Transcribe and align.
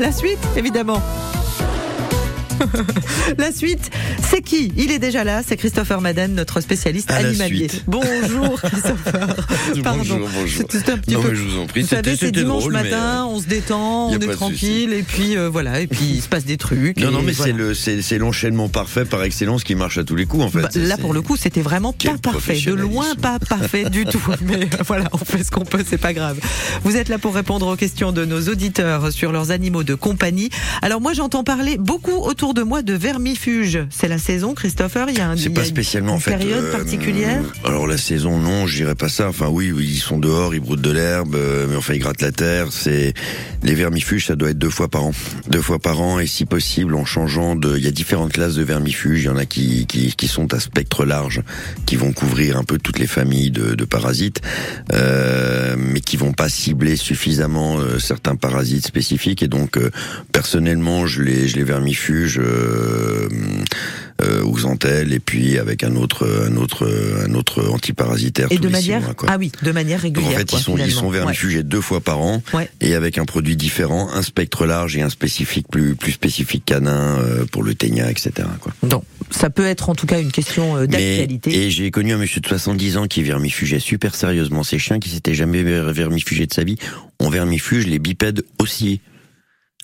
La 0.00 0.12
suite, 0.12 0.40
évidemment. 0.56 1.02
la 3.38 3.52
suite, 3.52 3.90
c'est 4.30 4.42
qui 4.42 4.72
Il 4.76 4.90
est 4.90 4.98
déjà 4.98 5.24
là, 5.24 5.42
c'est 5.46 5.56
Christopher 5.56 6.00
Madden, 6.00 6.34
notre 6.34 6.60
spécialiste 6.60 7.10
À 7.10 7.16
animalier. 7.16 7.68
Bonjour 7.86 8.60
Christopher. 8.62 9.36
Pardon. 9.82 9.98
Bonjour, 10.00 10.28
bonjour. 10.34 10.64
C'était 10.70 10.92
un 10.92 10.98
petit 10.98 11.14
Non, 11.14 11.22
peu- 11.22 11.30
mais 11.30 11.36
je 11.36 11.42
vous 11.42 11.58
en 11.60 11.66
prie, 11.66 11.82
Vous 11.82 11.88
savez, 11.88 12.16
c'est 12.16 12.30
dimanche 12.32 12.62
drôle, 12.62 12.72
mais, 12.74 12.84
matin, 12.84 13.26
on 13.28 13.40
se 13.40 13.46
détend, 13.46 14.08
on 14.10 14.18
est 14.18 14.32
tranquille, 14.32 14.92
et 14.92 15.02
puis 15.02 15.36
euh, 15.36 15.48
voilà, 15.48 15.80
et 15.80 15.86
puis 15.86 16.04
il 16.04 16.20
se 16.22 16.28
passe 16.28 16.44
des 16.44 16.56
trucs. 16.56 16.98
Non, 16.98 17.10
non, 17.10 17.22
mais 17.22 17.32
voilà. 17.32 17.52
c'est 17.52 17.58
le, 17.58 17.74
c'est, 17.74 18.02
c'est 18.02 18.18
l'enchaînement 18.18 18.68
parfait 18.68 19.04
par 19.04 19.22
excellence 19.22 19.64
qui 19.64 19.74
marche 19.74 19.98
à 19.98 20.04
tous 20.04 20.16
les 20.16 20.26
coups, 20.26 20.44
en 20.44 20.50
fait. 20.50 20.60
Bah, 20.62 20.68
là, 20.74 20.96
pour 20.96 21.14
le 21.14 21.22
coup, 21.22 21.36
c'était 21.36 21.62
vraiment 21.62 21.94
Quel 21.96 22.18
pas 22.18 22.32
parfait. 22.32 22.60
De 22.60 22.72
loin, 22.74 23.14
pas 23.20 23.38
parfait 23.38 23.88
du 23.90 24.04
tout. 24.04 24.22
Mais 24.42 24.64
euh, 24.64 24.82
voilà, 24.86 25.04
on 25.12 25.18
fait 25.18 25.42
ce 25.44 25.50
qu'on 25.50 25.64
peut, 25.64 25.84
c'est 25.88 25.98
pas 25.98 26.12
grave. 26.12 26.38
Vous 26.84 26.96
êtes 26.96 27.08
là 27.08 27.18
pour 27.18 27.34
répondre 27.34 27.66
aux 27.66 27.76
questions 27.76 28.12
de 28.12 28.24
nos 28.24 28.48
auditeurs 28.48 29.12
sur 29.12 29.32
leurs 29.32 29.50
animaux 29.50 29.82
de 29.82 29.94
compagnie. 29.94 30.50
Alors 30.82 31.00
moi, 31.00 31.12
j'entends 31.12 31.44
parler 31.44 31.76
beaucoup 31.78 32.16
autour 32.16 32.49
de 32.52 32.62
moi 32.62 32.82
de 32.82 32.94
vermifuges. 32.94 33.80
C'est 33.90 34.08
la 34.08 34.18
saison, 34.18 34.54
Christopher. 34.54 35.06
Il 35.10 35.18
y 35.18 35.20
a 35.20 35.30
un, 35.30 35.36
C'est 35.36 35.50
pas 35.50 35.64
spécialement 35.64 36.12
une 36.12 36.16
en 36.16 36.20
fait. 36.20 36.30
période 36.36 36.64
euh, 36.64 36.72
particulière. 36.72 37.42
Alors 37.64 37.86
la 37.86 37.96
saison, 37.98 38.38
non, 38.38 38.66
je 38.66 38.76
dirais 38.76 38.94
pas 38.94 39.08
ça. 39.08 39.28
Enfin 39.28 39.48
oui, 39.48 39.72
ils 39.78 39.98
sont 39.98 40.18
dehors, 40.18 40.54
ils 40.54 40.60
broutent 40.60 40.80
de 40.80 40.90
l'herbe, 40.90 41.34
euh, 41.34 41.66
mais 41.68 41.76
enfin 41.76 41.94
ils 41.94 42.00
grattent 42.00 42.22
la 42.22 42.32
terre. 42.32 42.68
C'est 42.70 43.14
les 43.62 43.74
vermifuges, 43.74 44.26
ça 44.26 44.36
doit 44.36 44.50
être 44.50 44.58
deux 44.58 44.70
fois 44.70 44.88
par 44.88 45.04
an, 45.04 45.12
deux 45.48 45.62
fois 45.62 45.78
par 45.78 46.00
an, 46.00 46.18
et 46.18 46.26
si 46.26 46.44
possible 46.46 46.94
en 46.94 47.04
changeant 47.04 47.56
de. 47.56 47.76
Il 47.76 47.84
y 47.84 47.88
a 47.88 47.92
différentes 47.92 48.32
classes 48.32 48.54
de 48.54 48.62
vermifuges. 48.62 49.22
Il 49.22 49.26
y 49.26 49.28
en 49.28 49.36
a 49.36 49.46
qui 49.46 49.86
qui, 49.86 50.14
qui 50.14 50.28
sont 50.28 50.52
à 50.54 50.60
spectre 50.60 51.04
large, 51.04 51.42
qui 51.86 51.96
vont 51.96 52.12
couvrir 52.12 52.56
un 52.56 52.64
peu 52.64 52.78
toutes 52.78 52.98
les 52.98 53.06
familles 53.06 53.50
de, 53.50 53.74
de 53.74 53.84
parasites, 53.84 54.40
euh, 54.92 55.76
mais 55.78 56.00
qui 56.00 56.16
vont 56.16 56.32
pas 56.32 56.48
cibler 56.48 56.96
suffisamment 56.96 57.78
certains 57.98 58.36
parasites 58.36 58.86
spécifiques. 58.86 59.42
Et 59.42 59.48
donc 59.48 59.76
euh, 59.76 59.90
personnellement, 60.32 61.06
je 61.06 61.22
les 61.22 61.48
je 61.48 61.56
les 61.56 61.64
vermifuge. 61.64 62.29
Euh, 62.38 63.28
euh, 64.22 64.42
aux 64.44 64.66
Antelles 64.66 65.14
et 65.14 65.18
puis 65.18 65.56
avec 65.56 65.82
un 65.82 65.96
autre 65.96 66.28
un 66.46 66.56
autre 66.56 66.86
un 67.26 67.32
autre 67.34 67.66
antiparasitaire 67.70 68.48
Et 68.50 68.56
tous 68.56 68.62
de 68.64 68.68
les 68.68 68.74
six 68.80 68.90
manière, 68.90 69.02
mois, 69.06 69.14
quoi. 69.14 69.28
ah 69.32 69.36
oui, 69.38 69.50
de 69.62 69.72
manière 69.72 69.96
Donc, 70.02 70.14
régulière. 70.16 70.28
en 70.34 70.38
fait, 70.40 70.50
quoi, 70.50 70.58
ils 70.58 70.62
sont 70.62 70.76
ils 70.76 70.92
sont 70.92 71.06
Ouais. 71.08 71.18
vermifugés 71.18 71.62
deux 71.62 71.80
fois 71.80 72.00
par 72.02 72.20
an 72.20 72.42
Ouais. 72.52 72.68
et 72.82 72.94
avec 72.94 73.16
un 73.16 73.24
produit 73.24 73.56
différent, 73.56 74.10
un 74.12 74.20
spectre 74.22 74.66
large 74.66 74.94
et 74.98 75.02
un 75.02 75.08
spécifique 75.08 75.66
plus 75.70 75.94
plus 75.96 76.12
spécifique 76.12 76.64
canin 76.66 77.18
euh, 77.18 77.46
pour 77.50 77.62
le 77.62 77.74
ténia, 77.74 78.10
etc. 78.10 78.32
Quoi. 78.60 78.74
Donc, 78.82 79.04
ça 79.30 79.48
peut 79.48 79.64
être 79.64 79.88
en 79.88 79.94
tout 79.94 80.06
cas 80.06 80.20
une 80.20 80.32
question 80.32 80.76
euh, 80.76 80.86
d'actualité. 80.86 81.66
et 81.66 81.70
j'ai 81.70 81.90
connu 81.90 82.12
un 82.12 82.18
monsieur 82.18 82.42
de 82.42 82.46
70 82.46 82.98
ans 82.98 83.06
qui 83.06 83.22
vermifugeait 83.22 83.80
super 83.80 84.14
sérieusement 84.14 84.62
ses 84.64 84.78
chiens, 84.78 85.00
qui 85.00 85.08
s'était 85.08 85.34
jamais 85.34 85.62
ver- 85.62 85.92
vermifugé 85.94 86.46
de 86.46 86.52
sa 86.52 86.62
vie. 86.64 86.76
On 87.20 87.30
vermifuge 87.30 87.86
les 87.86 87.98
bipèdes. 87.98 88.42
Oui. 88.60 89.00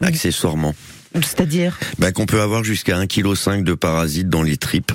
Accessoirement. 0.03 0.75
C'est-à-dire 1.25 1.79
Bah, 1.99 2.13
qu'on 2.13 2.27
peut 2.27 2.41
avoir 2.41 2.65
jusqu'à 2.65 2.99
1,5 2.99 3.07
kg 3.59 3.65
de 3.65 3.75
parasites 3.75 4.29
dans 4.29 4.43
les 4.43 4.57
tripes. 4.57 4.93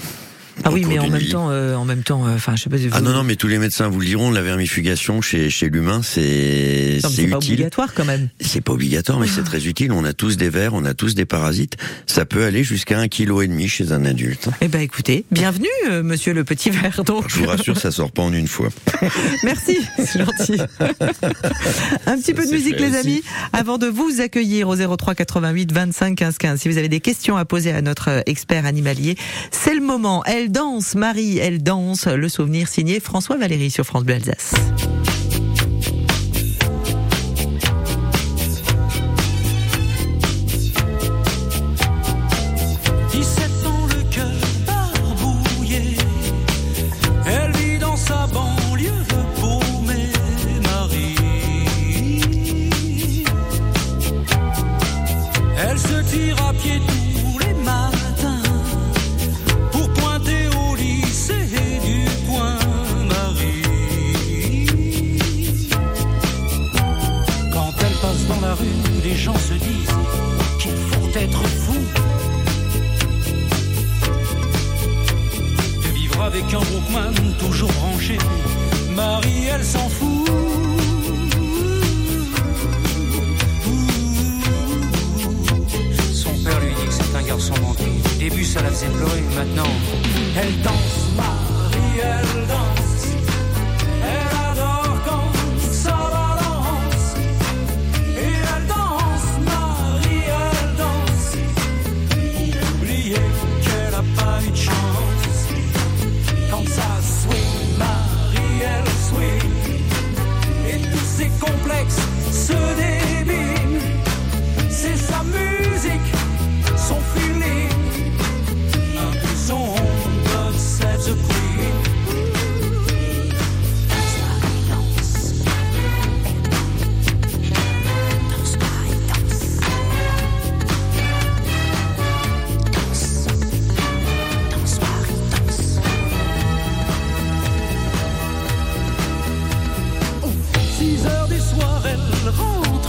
Ah 0.63 0.71
oui, 0.71 0.85
mais 0.87 0.99
en 0.99 1.03
d'une 1.03 1.13
même 1.13 1.27
temps, 1.27 1.49
euh, 1.49 1.75
en 1.75 1.85
même 1.85 2.03
temps, 2.03 2.25
euh, 2.27 2.35
enfin, 2.35 2.55
je 2.55 2.63
sais 2.63 2.69
pas. 2.69 2.77
si 2.77 2.87
Ah 2.91 2.99
vous- 2.99 3.05
non, 3.05 3.13
non, 3.13 3.23
mais 3.23 3.35
tous 3.35 3.47
les 3.47 3.57
médecins 3.57 3.87
vous 3.89 3.99
le 3.99 4.05
diront, 4.05 4.31
la 4.31 4.41
vermifugation 4.41 5.21
chez, 5.21 5.49
chez 5.49 5.69
l'humain, 5.69 6.01
c'est 6.03 6.99
c'est 7.01 7.27
pas 7.27 7.37
utile. 7.37 7.53
obligatoire 7.53 7.93
quand 7.93 8.05
même. 8.05 8.29
C'est 8.39 8.61
pas 8.61 8.73
obligatoire, 8.73 9.19
mais 9.19 9.27
c'est 9.27 9.43
très 9.43 9.65
utile. 9.67 9.91
On 9.91 10.03
a 10.05 10.13
tous 10.13 10.37
des 10.37 10.49
vers, 10.49 10.73
on 10.73 10.85
a 10.85 10.93
tous 10.93 11.15
des 11.15 11.25
parasites. 11.25 11.77
Ça 12.07 12.25
peut 12.25 12.43
aller 12.43 12.63
jusqu'à 12.63 12.99
un 12.99 13.07
kilo 13.07 13.41
et 13.41 13.47
demi 13.47 13.67
chez 13.67 13.91
un 13.91 14.05
adulte. 14.05 14.49
Eh 14.61 14.67
ben, 14.67 14.81
écoutez, 14.81 15.25
bienvenue, 15.31 15.67
euh, 15.89 16.03
Monsieur 16.03 16.33
le 16.33 16.43
Petit 16.43 16.69
Verre. 16.69 17.03
Donc, 17.03 17.25
Je 17.29 17.37
vous 17.39 17.45
rassure, 17.47 17.77
ça 17.77 17.91
sort 17.91 18.11
pas 18.11 18.21
en 18.23 18.33
une 18.33 18.47
fois. 18.47 18.69
Merci, 19.43 19.77
c'est 19.97 20.19
gentil. 20.19 20.57
Un 22.05 22.17
petit 22.17 22.33
peu 22.33 22.45
de 22.45 22.51
musique, 22.51 22.79
les 22.79 22.89
aussi. 22.89 22.97
amis, 22.97 23.23
avant 23.53 23.77
de 23.77 23.87
vous 23.87 24.21
accueillir 24.21 24.67
au 24.67 24.75
03 24.75 25.15
88 25.15 25.71
25 25.71 26.15
15 26.15 26.37
15. 26.37 26.59
Si 26.61 26.69
vous 26.69 26.77
avez 26.77 26.89
des 26.89 26.99
questions 26.99 27.37
à 27.37 27.45
poser 27.45 27.71
à 27.71 27.81
notre 27.81 28.09
euh, 28.09 28.21
expert 28.25 28.65
animalier, 28.65 29.15
c'est 29.51 29.73
le 29.73 29.81
moment. 29.81 30.23
Elle 30.25 30.50
danse, 30.51 30.95
Marie, 30.95 31.37
elle 31.37 31.63
danse. 31.63 32.07
Le 32.07 32.29
souvenir 32.29 32.67
signé 32.67 32.99
François 32.99 33.37
Valéry 33.37 33.71
sur 33.71 33.85
France 33.85 34.03
Bleu 34.03 34.15
Alsace. 34.15 34.53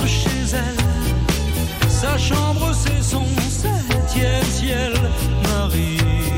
Chez 0.07 0.55
elle. 0.55 1.89
Sa 1.89 2.19
chambre, 2.19 2.73
c'est 2.75 3.03
son 3.03 3.25
septième 3.49 4.45
ciel, 4.45 4.93
Marie. 5.43 6.32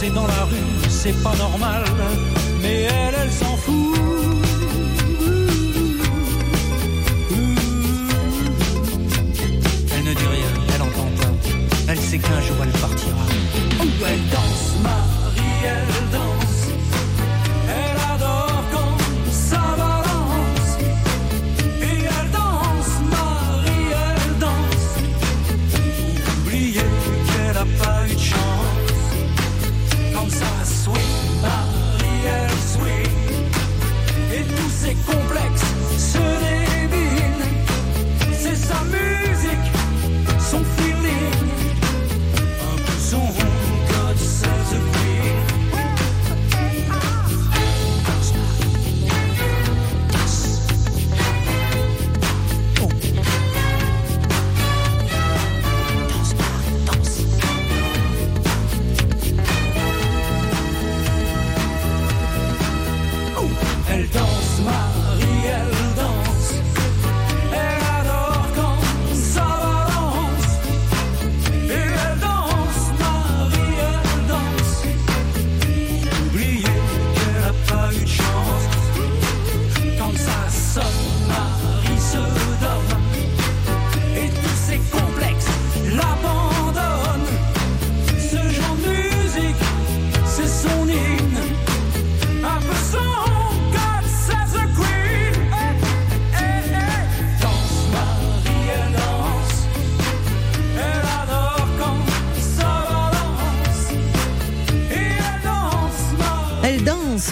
Danser 0.00 0.14
dans 0.14 0.26
la 0.26 0.44
rue, 0.44 0.88
c'est 0.88 1.22
pas 1.22 1.34
normal, 1.36 1.84
mais 2.62 2.82
elle, 2.84 3.14
elle 3.22 3.30
s'en 3.30 3.54
fout. 3.56 3.98
Elle 9.94 10.04
ne 10.04 10.14
dit 10.14 10.26
rien, 10.26 10.52
elle 10.74 10.82
entend 10.82 11.10
pas. 11.20 11.32
Elle 11.88 12.00
sait 12.00 12.18
qu'un 12.18 12.40
jour 12.40 12.56
elle 12.62 12.80
partira. 12.80 13.26
Oh, 13.80 13.84
elle 14.08 14.24
elle 64.00 64.08
danse 64.08 64.60
mal. 64.64 64.89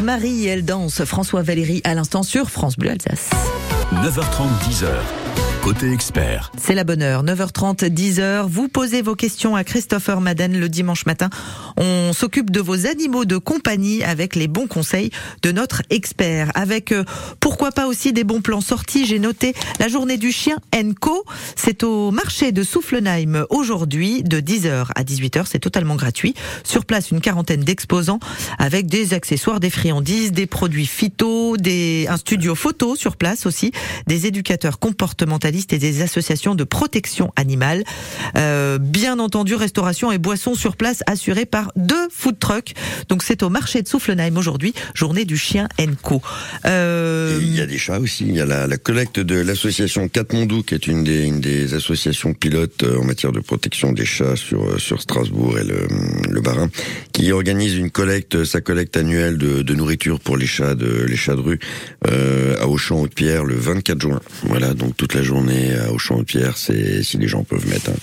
Marie, 0.08 0.46
elle 0.46 0.64
danse. 0.64 1.05
François 1.05 1.43
Valéry 1.43 1.82
à 1.84 1.93
l'instant 1.93 2.22
sur 2.22 2.49
France 2.49 2.78
Bleu 2.78 2.93
Alsace. 2.93 3.28
9h30, 3.93 4.49
10h. 4.66 4.87
Côté 5.62 5.93
expert. 5.93 6.50
C'est 6.56 6.75
la 6.75 6.84
bonne 6.84 7.02
heure, 7.02 7.22
9h30, 7.22 7.90
10h. 7.90 8.46
Vous 8.49 8.69
posez 8.69 9.02
vos 9.02 9.14
questions 9.14 9.55
à 9.55 9.64
Christopher 9.64 10.22
Madden 10.22 10.58
le 10.58 10.70
dimanche 10.70 11.05
matin. 11.05 11.28
On 11.80 12.12
s'occupe 12.12 12.50
de 12.50 12.60
vos 12.60 12.86
animaux 12.86 13.25
de 13.25 13.36
compagnie 13.36 14.02
avec 14.02 14.34
les 14.34 14.48
bons 14.48 14.66
conseils 14.66 15.10
de 15.42 15.52
notre 15.52 15.82
expert. 15.90 16.50
Avec 16.54 16.90
euh, 16.90 17.04
pourquoi 17.38 17.70
pas 17.70 17.86
aussi 17.86 18.12
des 18.12 18.25
bons 18.25 18.40
plans 18.40 18.60
sortis. 18.60 19.06
J'ai 19.06 19.20
noté 19.20 19.54
la 19.78 19.86
journée 19.86 20.16
du 20.16 20.32
chien 20.32 20.56
Enco. 20.75 21.25
C'est 21.54 21.84
au 21.84 22.10
marché 22.10 22.50
de 22.50 22.64
Soufflenheim 22.64 23.46
aujourd'hui 23.48 24.25
de 24.25 24.40
10h 24.40 24.86
à 24.94 25.04
18h. 25.04 25.44
C'est 25.48 25.60
totalement 25.60 25.94
gratuit. 25.94 26.34
Sur 26.64 26.84
place, 26.84 27.12
une 27.12 27.20
quarantaine 27.20 27.60
d'exposants 27.60 28.19
avec 28.58 28.86
des 28.86 29.14
accessoires, 29.14 29.60
des 29.60 29.70
friandises, 29.70 30.32
des 30.32 30.46
produits 30.46 30.86
phyto, 30.86 31.56
un 32.08 32.16
studio 32.16 32.54
photo 32.54 32.96
sur 32.96 33.16
place 33.16 33.46
aussi, 33.46 33.72
des 34.06 34.26
éducateurs 34.26 34.78
comportementalistes 34.78 35.72
et 35.72 35.78
des 35.78 36.02
associations 36.02 36.54
de 36.54 36.64
protection 36.64 37.32
animale. 37.36 37.84
Euh, 38.36 38.78
bien 38.78 39.19
entendu, 39.19 39.54
restauration 39.54 40.10
et 40.10 40.19
boissons 40.19 40.54
sur 40.54 40.76
place 40.76 41.02
assurées 41.06 41.46
par 41.46 41.67
deux 41.76 42.08
food 42.10 42.38
trucks. 42.38 42.74
Donc 43.08 43.22
c'est 43.22 43.42
au 43.42 43.48
marché 43.48 43.82
de 43.82 43.88
Soufflenheim 43.88 44.36
aujourd'hui, 44.36 44.74
journée 44.94 45.24
du 45.24 45.36
chien 45.36 45.68
Enco. 45.80 46.22
Euh... 46.66 47.38
Il 47.40 47.54
y 47.54 47.60
a 47.60 47.66
des 47.66 47.78
chats 47.78 48.00
aussi. 48.00 48.26
Il 48.26 48.34
y 48.34 48.40
a 48.40 48.46
la, 48.46 48.76
collecte 48.76 49.20
de 49.20 49.36
l'association 49.36 50.08
Katmandou, 50.08 50.62
qui 50.62 50.74
est 50.74 50.86
une 50.86 51.04
des, 51.04 51.74
associations 51.74 52.32
pilotes 52.32 52.82
euh, 52.82 52.98
en 52.98 53.04
matière 53.04 53.32
de 53.32 53.40
protection 53.40 53.92
des 53.92 54.04
chats 54.04 54.36
sur, 54.36 54.64
euh, 54.64 54.78
Strasbourg 54.78 55.58
et 55.58 55.64
le, 55.64 56.40
Barin, 56.40 56.70
qui 57.12 57.32
organise 57.32 57.74
une 57.74 57.90
collecte, 57.90 58.44
sa 58.44 58.60
collecte 58.60 58.96
annuelle 58.96 59.38
de, 59.38 59.74
nourriture 59.74 60.18
pour 60.20 60.36
les 60.36 60.46
chats 60.46 60.74
de, 60.74 61.04
les 61.06 61.16
chats 61.16 61.34
de 61.34 61.40
rue 61.40 61.58
à 62.04 62.66
Auchan-Haute-Pierre 62.66 63.44
le 63.44 63.54
24 63.54 64.00
juin. 64.00 64.20
Voilà, 64.44 64.74
donc 64.74 64.96
toute 64.96 65.14
la 65.14 65.22
journée 65.22 65.76
à 65.76 65.92
Auchan-Haute-Pierre, 65.92 66.56
c'est 66.56 67.02
si 67.02 67.18
les 67.18 67.28
gens 67.28 67.44
peuvent 67.44 67.66
mettre 67.68 67.90
un, 67.90 67.94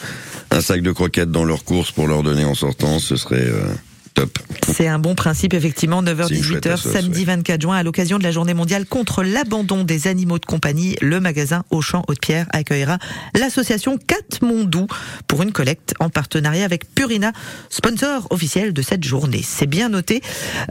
un, 0.55 0.61
sac 0.61 0.81
de 0.81 0.91
croquettes 0.91 1.31
dans 1.31 1.43
leur 1.43 1.63
course 1.63 1.91
pour 1.91 2.07
leur 2.07 2.23
donner 2.23 2.45
en 2.45 2.55
sortant, 2.55 2.99
ce 2.99 3.15
serait 3.15 3.47
euh, 3.47 3.73
top. 4.15 4.39
C'est 4.67 4.87
un 4.87 4.97
bon 4.97 5.13
principe, 5.13 5.53
effectivement. 5.53 6.01
9h-18h, 6.01 6.77
samedi 6.77 7.19
ouais. 7.19 7.25
24 7.25 7.61
juin, 7.61 7.77
à 7.77 7.83
l'occasion 7.83 8.17
de 8.17 8.23
la 8.23 8.31
journée 8.31 8.53
mondiale 8.53 8.85
contre 8.85 9.23
l'abandon 9.23 9.83
des 9.83 10.07
animaux 10.07 10.39
de 10.39 10.45
compagnie, 10.45 10.95
le 11.01 11.19
magasin 11.19 11.63
Auchan 11.69 12.03
Haute-Pierre 12.07 12.47
accueillera 12.51 12.97
l'association 13.35 13.97
Katmondou 13.97 14.87
pour 15.27 15.43
une 15.43 15.51
collecte 15.51 15.93
en 15.99 16.09
partenariat 16.09 16.65
avec 16.65 16.93
Purina, 16.95 17.31
sponsor 17.69 18.27
officiel 18.31 18.73
de 18.73 18.81
cette 18.81 19.03
journée. 19.03 19.41
C'est 19.43 19.67
bien 19.67 19.89
noté. 19.89 20.21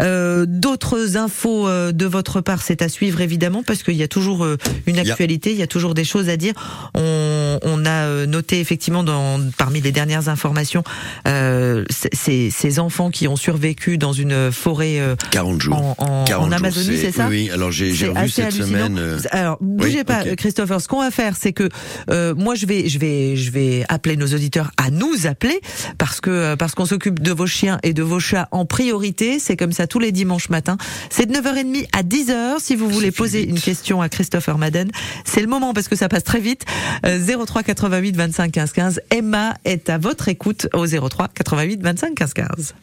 Euh, 0.00 0.46
D'autres 0.48 1.16
infos 1.16 1.68
euh, 1.68 1.92
de 1.92 2.06
votre 2.06 2.40
part, 2.40 2.62
c'est 2.62 2.82
à 2.82 2.88
suivre 2.88 3.20
évidemment 3.20 3.62
parce 3.62 3.82
qu'il 3.82 3.94
y 3.94 4.02
a 4.02 4.08
toujours 4.08 4.44
euh, 4.44 4.56
une 4.86 4.98
actualité, 4.98 5.52
il 5.52 5.58
y 5.58 5.62
a 5.62 5.66
toujours 5.66 5.94
des 5.94 6.04
choses 6.04 6.28
à 6.28 6.36
dire. 6.36 6.54
On, 6.94 7.58
on 7.62 7.86
a 7.86 8.26
noté 8.26 8.60
effectivement 8.60 9.04
dans, 9.04 9.40
parmi 9.56 9.80
les 9.80 9.92
dernières 9.92 10.28
informations 10.28 10.82
euh, 11.26 11.84
ces, 12.12 12.50
ces 12.50 12.78
enfants 12.78 13.10
qui 13.10 13.28
ont 13.28 13.33
survécu 13.36 13.98
dans 13.98 14.12
une 14.12 14.50
forêt 14.52 14.98
euh, 15.00 15.16
40 15.30 15.60
jours. 15.60 15.76
en, 15.76 15.94
en, 15.98 16.24
40 16.24 16.48
en 16.48 16.52
Amazonie, 16.52 16.98
c'est 16.98 17.12
ça 17.12 17.28
Oui, 17.28 17.50
alors 17.52 17.70
j'ai 17.70 17.90
revu 18.08 18.28
cette 18.28 18.52
semaine. 18.52 18.96
euh, 18.98 19.18
Alors, 19.30 19.58
bougez 19.60 19.98
oui, 19.98 20.04
pas, 20.04 20.22
ok. 20.22 20.36
Christopher. 20.36 20.80
Ce 20.80 20.88
qu'on 20.88 21.00
va 21.00 21.10
faire, 21.10 21.34
c'est 21.38 21.52
que 21.52 21.68
euh, 22.10 22.34
moi, 22.34 22.54
je 22.54 22.66
vais, 22.66 22.88
je 22.88 22.98
vais, 22.98 23.36
je 23.36 23.50
vais 23.50 23.84
appeler 23.88 24.16
nos 24.16 24.26
auditeurs 24.28 24.70
à 24.76 24.90
nous 24.90 25.26
appeler 25.26 25.60
parce 25.98 26.20
que 26.20 26.30
euh, 26.30 26.56
parce 26.56 26.74
qu'on 26.74 26.86
s'occupe 26.86 27.20
de 27.20 27.32
vos 27.32 27.46
chiens 27.46 27.78
et 27.82 27.92
de 27.92 28.02
vos 28.02 28.20
chats 28.20 28.48
en 28.50 28.64
priorité. 28.66 29.38
C'est 29.38 29.56
comme 29.56 29.72
ça 29.72 29.86
tous 29.86 29.98
les 29.98 30.12
dimanches 30.12 30.48
matins. 30.48 30.76
C'est 31.10 31.26
de 31.26 31.34
9h30 31.34 31.86
à 31.92 32.02
10h. 32.02 32.60
Si 32.60 32.76
vous 32.76 32.88
voulez 32.88 33.10
poser 33.10 33.40
vite. 33.40 33.50
une 33.50 33.60
question 33.60 34.00
à 34.02 34.08
Christopher 34.08 34.58
Madden, 34.58 34.90
c'est 35.24 35.40
le 35.40 35.46
moment 35.46 35.72
parce 35.74 35.88
que 35.88 35.96
ça 35.96 36.08
passe 36.08 36.24
très 36.24 36.40
vite. 36.40 36.64
Euh, 37.06 37.18
03 37.46 37.62
88 37.62 38.16
25 38.16 38.52
15 38.52 38.72
15. 38.72 39.00
Emma 39.10 39.54
est 39.64 39.88
à 39.90 39.98
votre 39.98 40.28
écoute 40.28 40.68
au 40.74 40.86
03 40.86 41.28
88 41.34 41.82
25 41.82 42.14
15 42.14 42.34
15. 42.34 42.74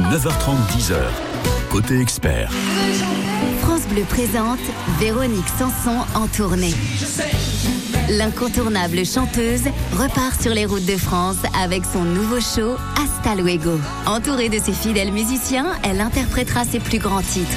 9h30, 0.00 0.56
10h. 0.76 0.96
Côté 1.70 2.00
expert. 2.00 2.50
France 3.60 3.82
Bleu 3.88 4.02
présente 4.02 4.58
Véronique 4.98 5.48
Sanson 5.58 6.04
en 6.14 6.26
tournée. 6.26 6.74
L'incontournable 8.08 9.04
chanteuse 9.04 9.64
repart 9.92 10.40
sur 10.40 10.52
les 10.52 10.66
routes 10.66 10.86
de 10.86 10.96
France 10.96 11.36
avec 11.62 11.82
son 11.84 12.04
nouveau 12.04 12.40
show 12.40 12.76
Hasta 12.96 13.34
Luego. 13.34 13.78
Entourée 14.06 14.48
de 14.48 14.58
ses 14.58 14.72
fidèles 14.72 15.12
musiciens, 15.12 15.66
elle 15.82 16.00
interprétera 16.00 16.64
ses 16.64 16.80
plus 16.80 16.98
grands 16.98 17.22
titres. 17.22 17.56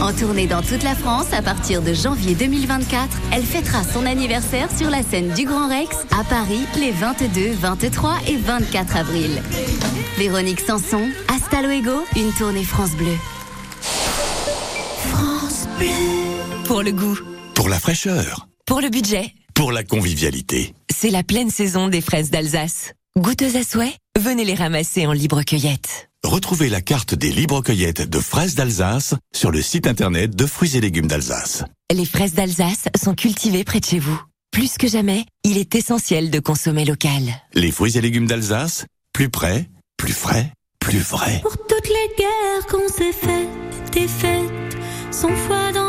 En 0.00 0.12
tournée 0.12 0.46
dans 0.46 0.62
toute 0.62 0.82
la 0.82 0.94
France 0.94 1.32
à 1.32 1.42
partir 1.42 1.82
de 1.82 1.92
janvier 1.92 2.34
2024, 2.34 3.08
elle 3.32 3.42
fêtera 3.42 3.82
son 3.82 4.06
anniversaire 4.06 4.68
sur 4.76 4.90
la 4.90 5.02
scène 5.02 5.30
du 5.34 5.44
Grand 5.44 5.68
Rex 5.68 5.96
à 6.18 6.22
Paris 6.24 6.60
les 6.78 6.92
22, 6.92 7.52
23 7.54 8.14
et 8.28 8.36
24 8.36 8.96
avril. 8.96 9.42
Véronique 10.18 10.60
Sanson, 10.60 11.08
Hasta 11.28 11.62
Luego, 11.62 12.04
une 12.16 12.32
tournée 12.32 12.64
France 12.64 12.92
Bleu. 12.92 13.16
France 15.10 15.66
Bleu. 15.78 15.88
Pour 16.66 16.82
le 16.82 16.92
goût, 16.92 17.18
Pour 17.54 17.68
la 17.68 17.78
fraîcheur, 17.80 18.46
pour 18.66 18.80
le 18.80 18.90
budget, 18.90 19.32
pour 19.54 19.72
la 19.72 19.82
convivialité. 19.82 20.74
c'est 20.94 21.10
la 21.10 21.22
pleine 21.22 21.50
saison 21.50 21.88
des 21.88 22.00
fraises 22.00 22.30
d'Alsace. 22.30 22.92
Goûteuses 23.18 23.56
à 23.56 23.62
souhait, 23.64 23.94
venez 24.18 24.44
les 24.44 24.54
ramasser 24.54 25.06
en 25.06 25.12
libre 25.12 25.42
cueillette. 25.42 26.10
Retrouvez 26.24 26.68
la 26.68 26.80
carte 26.80 27.14
des 27.14 27.30
libres 27.30 27.62
cueillettes 27.62 28.08
de 28.08 28.18
fraises 28.18 28.54
d'Alsace 28.54 29.14
sur 29.34 29.50
le 29.50 29.62
site 29.62 29.86
internet 29.86 30.34
de 30.34 30.46
fruits 30.46 30.76
et 30.76 30.80
légumes 30.80 31.06
d'Alsace. 31.06 31.64
Les 31.94 32.04
fraises 32.04 32.34
d'Alsace 32.34 32.88
sont 33.00 33.14
cultivées 33.14 33.64
près 33.64 33.80
de 33.80 33.84
chez 33.84 33.98
vous. 33.98 34.20
Plus 34.50 34.78
que 34.78 34.88
jamais, 34.88 35.24
il 35.44 35.58
est 35.58 35.74
essentiel 35.74 36.30
de 36.30 36.40
consommer 36.40 36.84
local. 36.84 37.22
Les 37.54 37.70
fruits 37.70 37.96
et 37.96 38.00
légumes 38.00 38.26
d'Alsace, 38.26 38.86
plus 39.12 39.28
près, 39.28 39.68
plus 39.96 40.12
frais, 40.12 40.52
plus 40.80 40.98
vrai. 40.98 41.40
Pour 41.42 41.56
toutes 41.58 41.88
les 41.88 42.16
guerres 42.16 42.66
qu'on 42.68 42.88
s'est 42.88 43.12
faites, 43.12 43.92
des 43.92 44.08
fêtes, 44.08 44.78
sans 45.10 45.34
foi 45.36 45.72
dans 45.72 45.85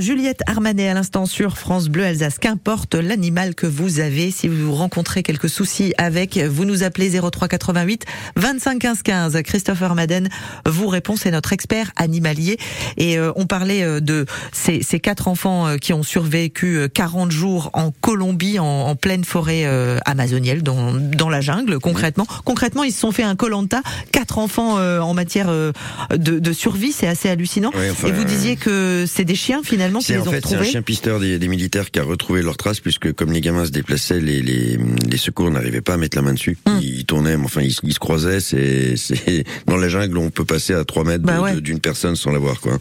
Juliette 0.00 0.40
Armanet 0.46 0.88
à 0.88 0.94
l'instant 0.94 1.26
sur 1.26 1.56
France 1.58 1.88
Bleu 1.88 2.04
Alsace. 2.04 2.38
Qu'importe 2.38 2.94
l'animal 2.94 3.54
que 3.54 3.66
vous 3.66 4.00
avez, 4.00 4.30
si 4.30 4.48
vous 4.48 4.74
rencontrez 4.74 5.22
quelques 5.22 5.48
soucis 5.48 5.94
avec, 5.96 6.38
vous 6.38 6.64
nous 6.64 6.82
appelez 6.82 7.18
03 7.18 7.48
88 7.48 8.04
25 8.36 8.78
15 8.78 9.02
15. 9.02 9.42
Christophe 9.44 9.82
Armaden 9.82 10.28
vous 10.66 10.88
répond, 10.88 11.16
c'est 11.16 11.30
notre 11.30 11.52
expert 11.52 11.92
animalier. 11.96 12.58
Et 12.96 13.18
euh, 13.18 13.32
on 13.36 13.46
parlait 13.46 13.82
euh, 13.82 14.00
de 14.00 14.26
ces, 14.52 14.82
ces 14.82 15.00
quatre 15.00 15.28
enfants 15.28 15.66
euh, 15.66 15.76
qui 15.76 15.92
ont 15.92 16.02
survécu 16.02 16.76
euh, 16.76 16.88
40 16.88 17.30
jours 17.30 17.70
en 17.72 17.90
Colombie, 17.90 18.58
en, 18.58 18.64
en 18.64 18.96
pleine 18.96 19.24
forêt 19.24 19.62
euh, 19.64 19.98
amazonienne, 20.04 20.60
dans, 20.60 20.92
dans 20.94 21.28
la 21.28 21.40
jungle, 21.40 21.78
concrètement. 21.78 22.26
Concrètement, 22.44 22.82
ils 22.84 22.92
se 22.92 23.00
sont 23.00 23.12
fait 23.12 23.22
un 23.22 23.36
colanta, 23.36 23.82
quatre 24.12 24.38
enfants 24.38 24.78
euh, 24.78 25.00
en 25.00 25.14
matière 25.14 25.46
euh, 25.48 25.72
de, 26.10 26.38
de 26.38 26.52
survie, 26.52 26.92
c'est 26.92 27.06
assez 27.06 27.28
hallucinant. 27.28 27.70
Ouais, 27.74 27.90
enfin, 27.90 28.08
Et 28.08 28.12
vous 28.12 28.22
euh, 28.22 28.24
disiez 28.24 28.56
que 28.56 29.04
c'est 29.06 29.24
des 29.24 29.34
chiens 29.34 29.62
finalement 29.64 29.85
qui 30.06 30.12
les 30.12 30.18
en 30.18 30.22
ont 30.22 30.30
fait 30.30 30.46
c'est 30.46 30.54
un 30.56 30.62
chien 30.64 30.82
pisteur 30.82 31.20
des, 31.20 31.38
des 31.38 31.48
militaires 31.48 31.90
qui 31.90 31.98
a 31.98 32.04
retrouvé 32.04 32.42
leurs 32.42 32.56
traces 32.56 32.80
puisque 32.80 33.12
comme 33.12 33.32
les 33.32 33.40
gamins 33.40 33.64
se 33.64 33.70
déplaçaient, 33.70 34.20
les, 34.20 34.42
les, 34.42 34.78
les 35.08 35.16
secours 35.16 35.50
n'arrivaient 35.50 35.80
pas 35.80 35.94
à 35.94 35.96
mettre 35.96 36.16
la 36.16 36.22
main 36.22 36.32
dessus. 36.34 36.56
Hum. 36.66 36.78
Ils 36.82 37.04
tournaient, 37.04 37.36
mais 37.36 37.44
enfin 37.44 37.62
ils, 37.62 37.72
se- 37.72 37.80
ils 37.84 37.92
se 37.94 37.98
croisaient. 37.98 38.40
C'est 38.40 38.96
c'est 38.96 39.44
dans 39.66 39.76
la 39.76 39.88
jungle 39.88 40.18
on 40.18 40.30
peut 40.30 40.44
passer 40.44 40.74
à 40.74 40.84
3 40.84 41.04
mètres 41.04 41.24
Bah 41.24 41.40
ouais. 41.40 41.60
d'une 41.60 41.80
personne 41.80 42.16
sans 42.16 42.30
la 42.32 42.38
voir 42.38 42.60
quoi. 42.60 42.78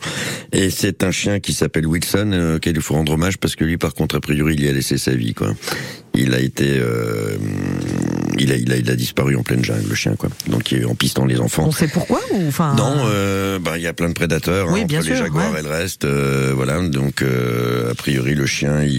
Et 0.52 0.70
c'est 0.70 1.04
un 1.04 1.12
chien 1.12 1.40
qui 1.40 1.54
s'appelle 1.54 1.86
Wilson 1.88 2.32
euh, 2.34 2.56
auquel 2.58 2.76
il 2.76 2.82
faut 2.82 2.94
rendre 2.96 3.14
hommage 3.14 3.38
parce 3.38 3.56
que 3.56 3.64
lui 3.64 3.78
par 3.78 3.94
contre 3.94 4.16
a 4.16 4.20
priori 4.22 4.56
il 4.56 4.64
y 4.64 4.68
a 4.68 4.72
laissé 4.72 4.98
sa 4.98 5.14
vie 5.16 5.34
quoi. 5.34 5.54
Il 6.16 6.34
a 6.34 6.40
été 6.40 6.78
euh, 6.80 7.36
il 8.38 8.52
a, 8.52 8.56
il 8.56 8.72
a 8.72 8.78
il 8.78 8.90
a 8.90 8.96
disparu 8.96 9.36
en 9.36 9.44
pleine 9.44 9.64
jungle 9.64 9.88
le 9.90 9.96
chien 9.96 10.16
quoi. 10.16 10.30
Donc 10.48 10.72
il 10.72 10.82
est 10.82 10.86
en 10.86 10.96
pistant 10.96 11.26
les 11.26 11.40
enfants. 11.40 11.66
On 11.68 11.72
sait 11.72 11.88
pourquoi 11.88 12.20
ou 12.34 12.48
enfin 12.48 12.74
Non, 12.76 12.94
euh, 13.06 13.60
bah, 13.60 13.78
il 13.78 13.84
y 13.84 13.88
a 13.88 13.94
plein 13.94 14.10
de 14.10 14.14
prédateurs 14.14 14.70
Oui, 14.72 14.82
hein, 14.82 14.86
bien 14.86 15.00
entre 15.00 15.10
les 15.10 15.16
jaguars 15.16 15.54
ouais. 15.54 15.60
et 15.60 15.64
le 15.64 15.70
reste. 15.70 16.06
euh, 16.06 16.52
voilà, 16.56 16.82
donc 16.88 17.22
euh, 17.22 17.92
a 17.92 17.96
priori 17.96 18.36
le 18.36 18.46
chien 18.46 18.84
il, 18.84 18.92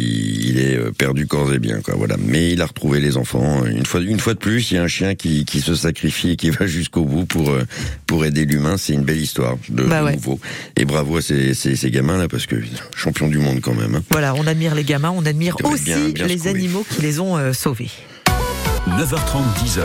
il 0.51 0.59
est 0.59 0.77
euh, 0.77 0.91
perdu 0.97 1.27
corps 1.27 1.53
et 1.53 1.59
bien 1.59 1.81
quoi. 1.81 1.95
Voilà, 1.97 2.17
mais 2.19 2.53
il 2.53 2.63
a 2.63 2.67
retrouvé 2.67 3.01
les 3.01 3.17
enfants 3.17 3.65
une 3.67 3.87
fois 3.87 4.01
une 4.01 4.21
fois 4.21 4.35
de 4.35 4.39
plus. 4.39 4.71
Il 4.71 4.75
y 4.75 4.79
a 4.79 4.83
un 4.83 4.89
chien 4.89 5.15
qui, 5.15 5.45
qui 5.45 5.61
se 5.61 5.75
sacrifie 5.75 6.31
et 6.31 6.37
qui 6.37 6.51
va 6.59 6.67
jusqu'au 6.67 7.05
bout 7.05 7.25
pour 7.27 7.51
euh, 7.51 7.65
pour 8.07 8.25
aider 8.25 8.45
l'humain. 8.47 8.77
C'est 8.79 8.93
une 8.95 9.05
belle 9.05 9.21
histoire 9.21 9.57
de, 9.69 9.83
Bah 9.85 10.03
ouais. 10.05 10.15
nouveau. 10.15 10.39
Et 10.77 10.85
bravo 10.85 11.19
à 11.19 11.23
ces, 11.23 11.55
ces, 11.55 11.77
ces 11.77 11.91
gamins 11.91 12.19
là 12.19 12.29
parce 12.29 12.47
que 12.47 12.57
champion 12.95 13.29
du 13.29 13.39
monde 13.39 13.61
quand 13.61 13.75
même. 13.75 13.95
hein. 13.97 14.03
Voilà, 14.11 14.35
on 14.35 14.47
admire 14.47 14.75
les 14.75 14.85
gamins, 14.85 15.13
on 15.15 15.25
admire 15.27 15.57
aussi 15.65 15.85
bien- 15.85 16.09
bien 16.09 16.25
se 16.29 16.33
les 16.33 16.47
animaux 16.49 16.85
qui 16.89 17.03
les 17.03 17.06
ont 17.21 17.37
euh, 17.37 17.53
sauvés. 17.53 17.91
9h30, 18.89 19.43
10h. 19.65 19.83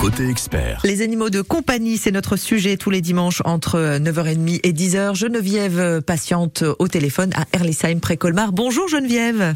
Côté 0.00 0.28
expert. 0.28 0.80
Les 0.84 1.02
animaux 1.02 1.28
de 1.30 1.40
compagnie, 1.40 1.96
c'est 1.96 2.12
notre 2.12 2.36
sujet 2.36 2.76
tous 2.76 2.90
les 2.90 3.00
dimanches 3.00 3.42
entre 3.44 3.76
euh, 3.76 3.98
9h30 3.98 4.60
et 4.62 4.72
10h. 4.72 5.14
Geneviève, 5.16 5.78
euh, 5.80 6.00
patiente 6.00 6.62
au 6.78 6.86
téléphone 6.88 7.30
à 7.34 7.44
Erlisheim, 7.52 7.98
près 8.00 8.16
Colmar. 8.16 8.52
Bonjour 8.52 8.86
Geneviève. 8.88 9.54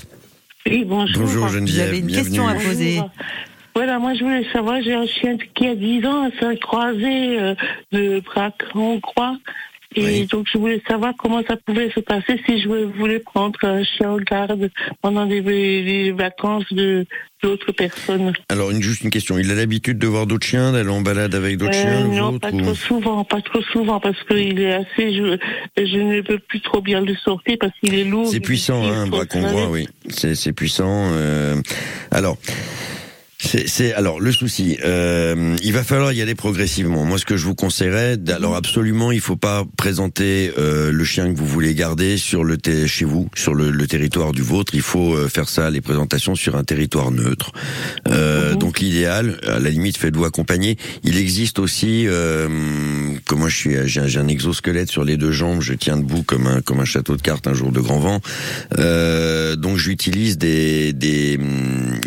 Oui, 0.66 0.84
bonjour. 0.86 1.22
Bonjour 1.22 1.46
Vous 1.46 1.54
Geneviève, 1.54 1.88
avez 1.88 1.98
une 1.98 2.06
bienvenue. 2.06 2.24
question 2.24 2.48
à 2.48 2.54
poser. 2.54 2.96
Bonjour. 2.96 3.10
Voilà, 3.74 3.98
moi 3.98 4.12
je 4.14 4.22
voulais 4.24 4.44
savoir, 4.52 4.82
j'ai 4.82 4.92
un 4.94 5.06
chien 5.06 5.38
qui 5.54 5.66
a 5.66 5.74
10 5.74 6.04
ans, 6.06 6.28
un 6.42 6.56
croisé 6.56 7.40
euh, 7.40 7.54
de 7.90 8.20
braque 8.20 8.62
hongrois. 8.74 9.36
Et 9.94 10.04
Oui. 10.04 10.26
donc 10.26 10.46
je 10.52 10.56
voulais 10.58 10.82
savoir 10.88 11.12
comment 11.18 11.42
ça 11.46 11.56
pouvait 11.56 11.90
se 11.94 12.00
passer 12.00 12.40
si 12.46 12.62
je 12.62 12.68
voulais 12.68 13.18
prendre 13.18 13.58
un 13.62 13.82
chien 13.84 14.10
en 14.12 14.16
garde 14.18 14.70
pendant 15.02 15.24
les, 15.24 15.40
les 15.42 16.12
vacances 16.12 16.64
de 16.72 17.04
d'autres 17.42 17.72
personnes. 17.72 18.32
Alors 18.48 18.70
une, 18.70 18.80
juste 18.80 19.02
une 19.02 19.10
question. 19.10 19.36
Il 19.36 19.50
a 19.50 19.54
l'habitude 19.54 19.98
de 19.98 20.06
voir 20.06 20.26
d'autres 20.26 20.46
chiens, 20.46 20.70
d'aller 20.72 20.88
en 20.90 21.00
balade 21.00 21.34
avec 21.34 21.56
d'autres 21.56 21.74
Euh, 21.74 21.82
chiens, 21.82 22.06
non, 22.06 22.38
pas 22.38 22.50
ou- 22.52 22.60
trop 22.62 22.74
souvent, 22.74 23.24
pas 23.24 23.40
trop 23.40 23.60
souvent, 23.62 23.98
parce 23.98 24.22
qu'il 24.24 24.60
est 24.60 24.72
assez. 24.74 25.12
Je, 25.12 25.36
je 25.76 25.96
ne 25.96 26.20
peux 26.20 26.38
plus 26.38 26.60
trop 26.60 26.80
bien 26.80 27.00
le 27.00 27.14
sortir 27.16 27.56
parce 27.60 27.72
qu'il 27.80 27.94
est 27.98 28.04
lourd. 28.04 28.28
C'est 28.30 28.38
puissant, 28.40 28.84
hein, 28.84 28.92
un 29.02 29.06
hongrois, 29.06 29.26
travailler. 29.26 29.66
oui. 29.66 29.88
C'est 30.08 30.36
c'est 30.36 30.52
puissant. 30.52 31.10
euh, 31.12 31.56
alors. 32.12 32.38
C'est, 33.44 33.92
alors 33.92 34.20
le 34.20 34.30
souci, 34.30 34.78
euh, 34.84 35.56
il 35.62 35.72
va 35.72 35.82
falloir 35.82 36.12
y 36.12 36.22
aller 36.22 36.36
progressivement. 36.36 37.04
Moi, 37.04 37.18
ce 37.18 37.24
que 37.24 37.36
je 37.36 37.44
vous 37.44 37.56
conseillerais, 37.56 38.16
alors 38.28 38.54
absolument, 38.54 39.10
il 39.10 39.20
faut 39.20 39.36
pas 39.36 39.64
présenter 39.76 40.52
euh, 40.58 40.92
le 40.92 41.04
chien 41.04 41.32
que 41.32 41.36
vous 41.36 41.46
voulez 41.46 41.74
garder 41.74 42.16
sur 42.18 42.44
le 42.44 42.56
chez 42.86 43.04
vous, 43.04 43.28
sur 43.34 43.54
le, 43.54 43.70
le 43.70 43.86
territoire 43.88 44.30
du 44.30 44.42
vôtre. 44.42 44.74
Il 44.74 44.80
faut 44.80 45.14
euh, 45.14 45.28
faire 45.28 45.48
ça, 45.48 45.70
les 45.70 45.80
présentations 45.80 46.36
sur 46.36 46.54
un 46.54 46.62
territoire 46.62 47.10
neutre. 47.10 47.50
Euh, 48.08 48.54
Donc 48.54 48.78
l'idéal, 48.78 49.38
à 49.46 49.58
la 49.58 49.70
limite, 49.70 49.96
faites-vous 49.96 50.24
accompagner. 50.24 50.78
Il 51.02 51.18
existe 51.18 51.58
aussi, 51.58 52.06
euh, 52.06 52.48
comme 53.26 53.40
moi, 53.40 53.48
je 53.48 53.56
suis, 53.56 53.76
j'ai 53.86 54.20
un, 54.20 54.28
exosquelette 54.28 54.88
sur 54.88 55.04
les 55.04 55.16
deux 55.16 55.32
jambes, 55.32 55.60
je 55.60 55.74
tiens 55.74 55.96
debout 55.96 56.22
comme 56.22 56.46
un 56.46 56.60
comme 56.60 56.78
un 56.78 56.84
château 56.84 57.16
de 57.16 57.22
cartes 57.22 57.48
un 57.48 57.54
jour 57.54 57.72
de 57.72 57.80
grand 57.80 57.98
vent. 57.98 58.20
Euh, 58.78 59.56
donc 59.56 59.78
j'utilise 59.78 60.38
des, 60.38 60.92
des 60.92 61.38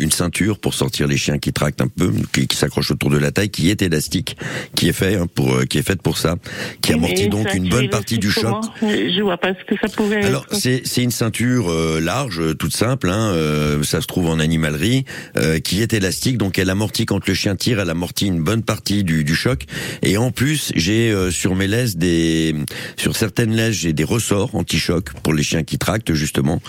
une 0.00 0.10
ceinture 0.10 0.58
pour 0.58 0.72
sortir 0.72 1.06
les 1.06 1.16
chiens 1.16 1.25
qui 1.38 1.52
tractent 1.52 1.80
un 1.80 1.88
peu, 1.88 2.12
qui, 2.32 2.46
qui 2.46 2.56
s'accrochent 2.56 2.90
autour 2.90 3.10
de 3.10 3.18
la 3.18 3.30
taille, 3.30 3.50
qui 3.50 3.70
est 3.70 3.82
élastique, 3.82 4.36
qui 4.74 4.88
est 4.88 4.92
fait 4.92 5.16
hein, 5.16 5.26
pour 5.34 5.54
euh, 5.54 5.64
qui 5.64 5.78
est 5.78 5.82
faite 5.82 6.02
pour 6.02 6.18
ça, 6.18 6.36
qui 6.80 6.92
amortit 6.92 7.24
Et 7.24 7.28
donc 7.28 7.52
une 7.54 7.68
bonne 7.68 7.88
partie 7.88 8.18
du 8.18 8.30
choc. 8.30 8.54
Je 8.82 9.22
vois 9.22 9.36
pas 9.38 9.52
ce 9.54 9.64
que 9.64 9.78
ça 9.80 9.88
pouvait 9.88 10.24
Alors 10.24 10.46
c'est 10.52 10.82
c'est 10.84 11.02
une 11.02 11.10
ceinture 11.10 11.70
euh, 11.70 12.00
large, 12.00 12.40
euh, 12.40 12.54
toute 12.54 12.74
simple. 12.74 13.10
Hein, 13.10 13.32
euh, 13.34 13.82
ça 13.82 14.00
se 14.00 14.06
trouve 14.06 14.28
en 14.28 14.38
animalerie, 14.38 15.04
euh, 15.36 15.58
qui 15.58 15.82
est 15.82 15.92
élastique, 15.92 16.38
donc 16.38 16.58
elle 16.58 16.70
amortit 16.70 17.06
quand 17.06 17.26
le 17.26 17.34
chien 17.34 17.56
tire, 17.56 17.80
elle 17.80 17.90
amortit 17.90 18.26
une 18.26 18.42
bonne 18.42 18.62
partie 18.62 19.04
du, 19.04 19.24
du 19.24 19.34
choc. 19.34 19.64
Et 20.02 20.16
en 20.16 20.30
plus, 20.30 20.72
j'ai 20.76 21.10
euh, 21.10 21.30
sur 21.30 21.54
mes 21.54 21.66
laisses 21.66 21.96
des, 21.96 22.54
sur 22.96 23.16
certaines 23.16 23.54
laisses, 23.54 23.74
j'ai 23.76 23.92
des 23.92 24.04
ressorts 24.04 24.54
anti-choc 24.54 25.12
pour 25.22 25.34
les 25.34 25.42
chiens 25.42 25.62
qui 25.64 25.78
tractent 25.78 26.14
justement. 26.14 26.60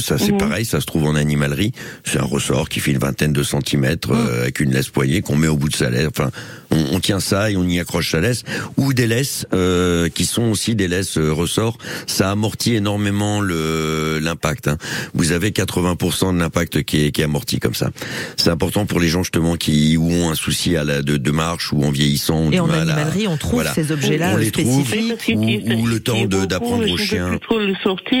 Ça 0.00 0.18
c'est 0.18 0.32
Mhm. 0.32 0.38
pareil, 0.38 0.64
ça 0.64 0.80
se 0.80 0.86
trouve 0.86 1.04
en 1.04 1.14
animalerie. 1.14 1.72
C'est 2.04 2.18
un 2.18 2.24
ressort 2.24 2.68
qui 2.68 2.80
fait 2.80 2.90
une 2.92 2.98
vingtaine 2.98 3.32
de 3.32 3.42
centimètres 3.42 3.79
euh, 3.84 4.42
avec 4.42 4.60
une 4.60 4.72
laisse 4.72 4.88
poignée 4.88 5.22
qu'on 5.22 5.36
met 5.36 5.48
au 5.48 5.56
bout 5.56 5.68
de 5.68 5.76
sa. 5.76 5.88
Enfin, 6.06 6.30
on, 6.70 6.96
on 6.96 7.00
tient 7.00 7.20
ça 7.20 7.50
et 7.50 7.56
on 7.56 7.64
y 7.64 7.78
accroche 7.80 8.10
sa 8.12 8.20
laisse 8.20 8.42
ou 8.76 8.92
des 8.92 9.06
laisses 9.06 9.46
euh, 9.52 10.08
qui 10.08 10.24
sont 10.24 10.44
aussi 10.50 10.74
des 10.74 10.88
laisses 10.88 11.18
euh, 11.18 11.32
ressorts. 11.32 11.78
Ça 12.06 12.30
amortit 12.30 12.74
énormément 12.74 13.40
le 13.40 14.18
l'impact. 14.20 14.68
hein. 14.68 14.76
Vous 15.14 15.32
avez 15.32 15.50
80% 15.50 16.34
de 16.34 16.38
l'impact 16.40 16.82
qui 16.82 17.06
est, 17.06 17.10
qui 17.10 17.20
est 17.20 17.24
amorti 17.24 17.58
comme 17.58 17.74
ça. 17.74 17.90
C'est 18.36 18.50
important 18.50 18.86
pour 18.86 19.00
les 19.00 19.08
gens 19.08 19.22
justement 19.22 19.56
qui 19.56 19.96
ou 19.96 20.10
ont 20.10 20.30
un 20.30 20.34
souci 20.34 20.76
à 20.76 20.84
la 20.84 21.02
de, 21.02 21.16
de 21.16 21.30
marche 21.30 21.72
ou 21.72 21.82
en 21.82 21.90
vieillissant. 21.90 22.36
ont 22.36 22.48
Et 22.50 22.54
du 22.54 22.60
en 22.60 22.66
mal 22.66 22.88
à- 22.90 22.94
animalerie, 22.94 23.26
on 23.28 23.36
trouve 23.36 23.54
voilà. 23.54 23.74
ces 23.74 23.92
objets-là 23.92 24.32
On 24.32 24.36
euh, 24.36 24.40
les 24.40 24.50
trouve. 24.50 24.84
spécifiques. 24.84 25.18
Qu'il 25.18 25.36
ou- 25.38 25.80
ou 25.82 25.86
le 25.86 26.00
temps 26.00 26.24
d'apprendre 26.26 26.88
au 26.90 26.96
chien. 26.96 27.38
trop 27.42 27.58
le 27.58 27.74
sortir. 27.82 28.18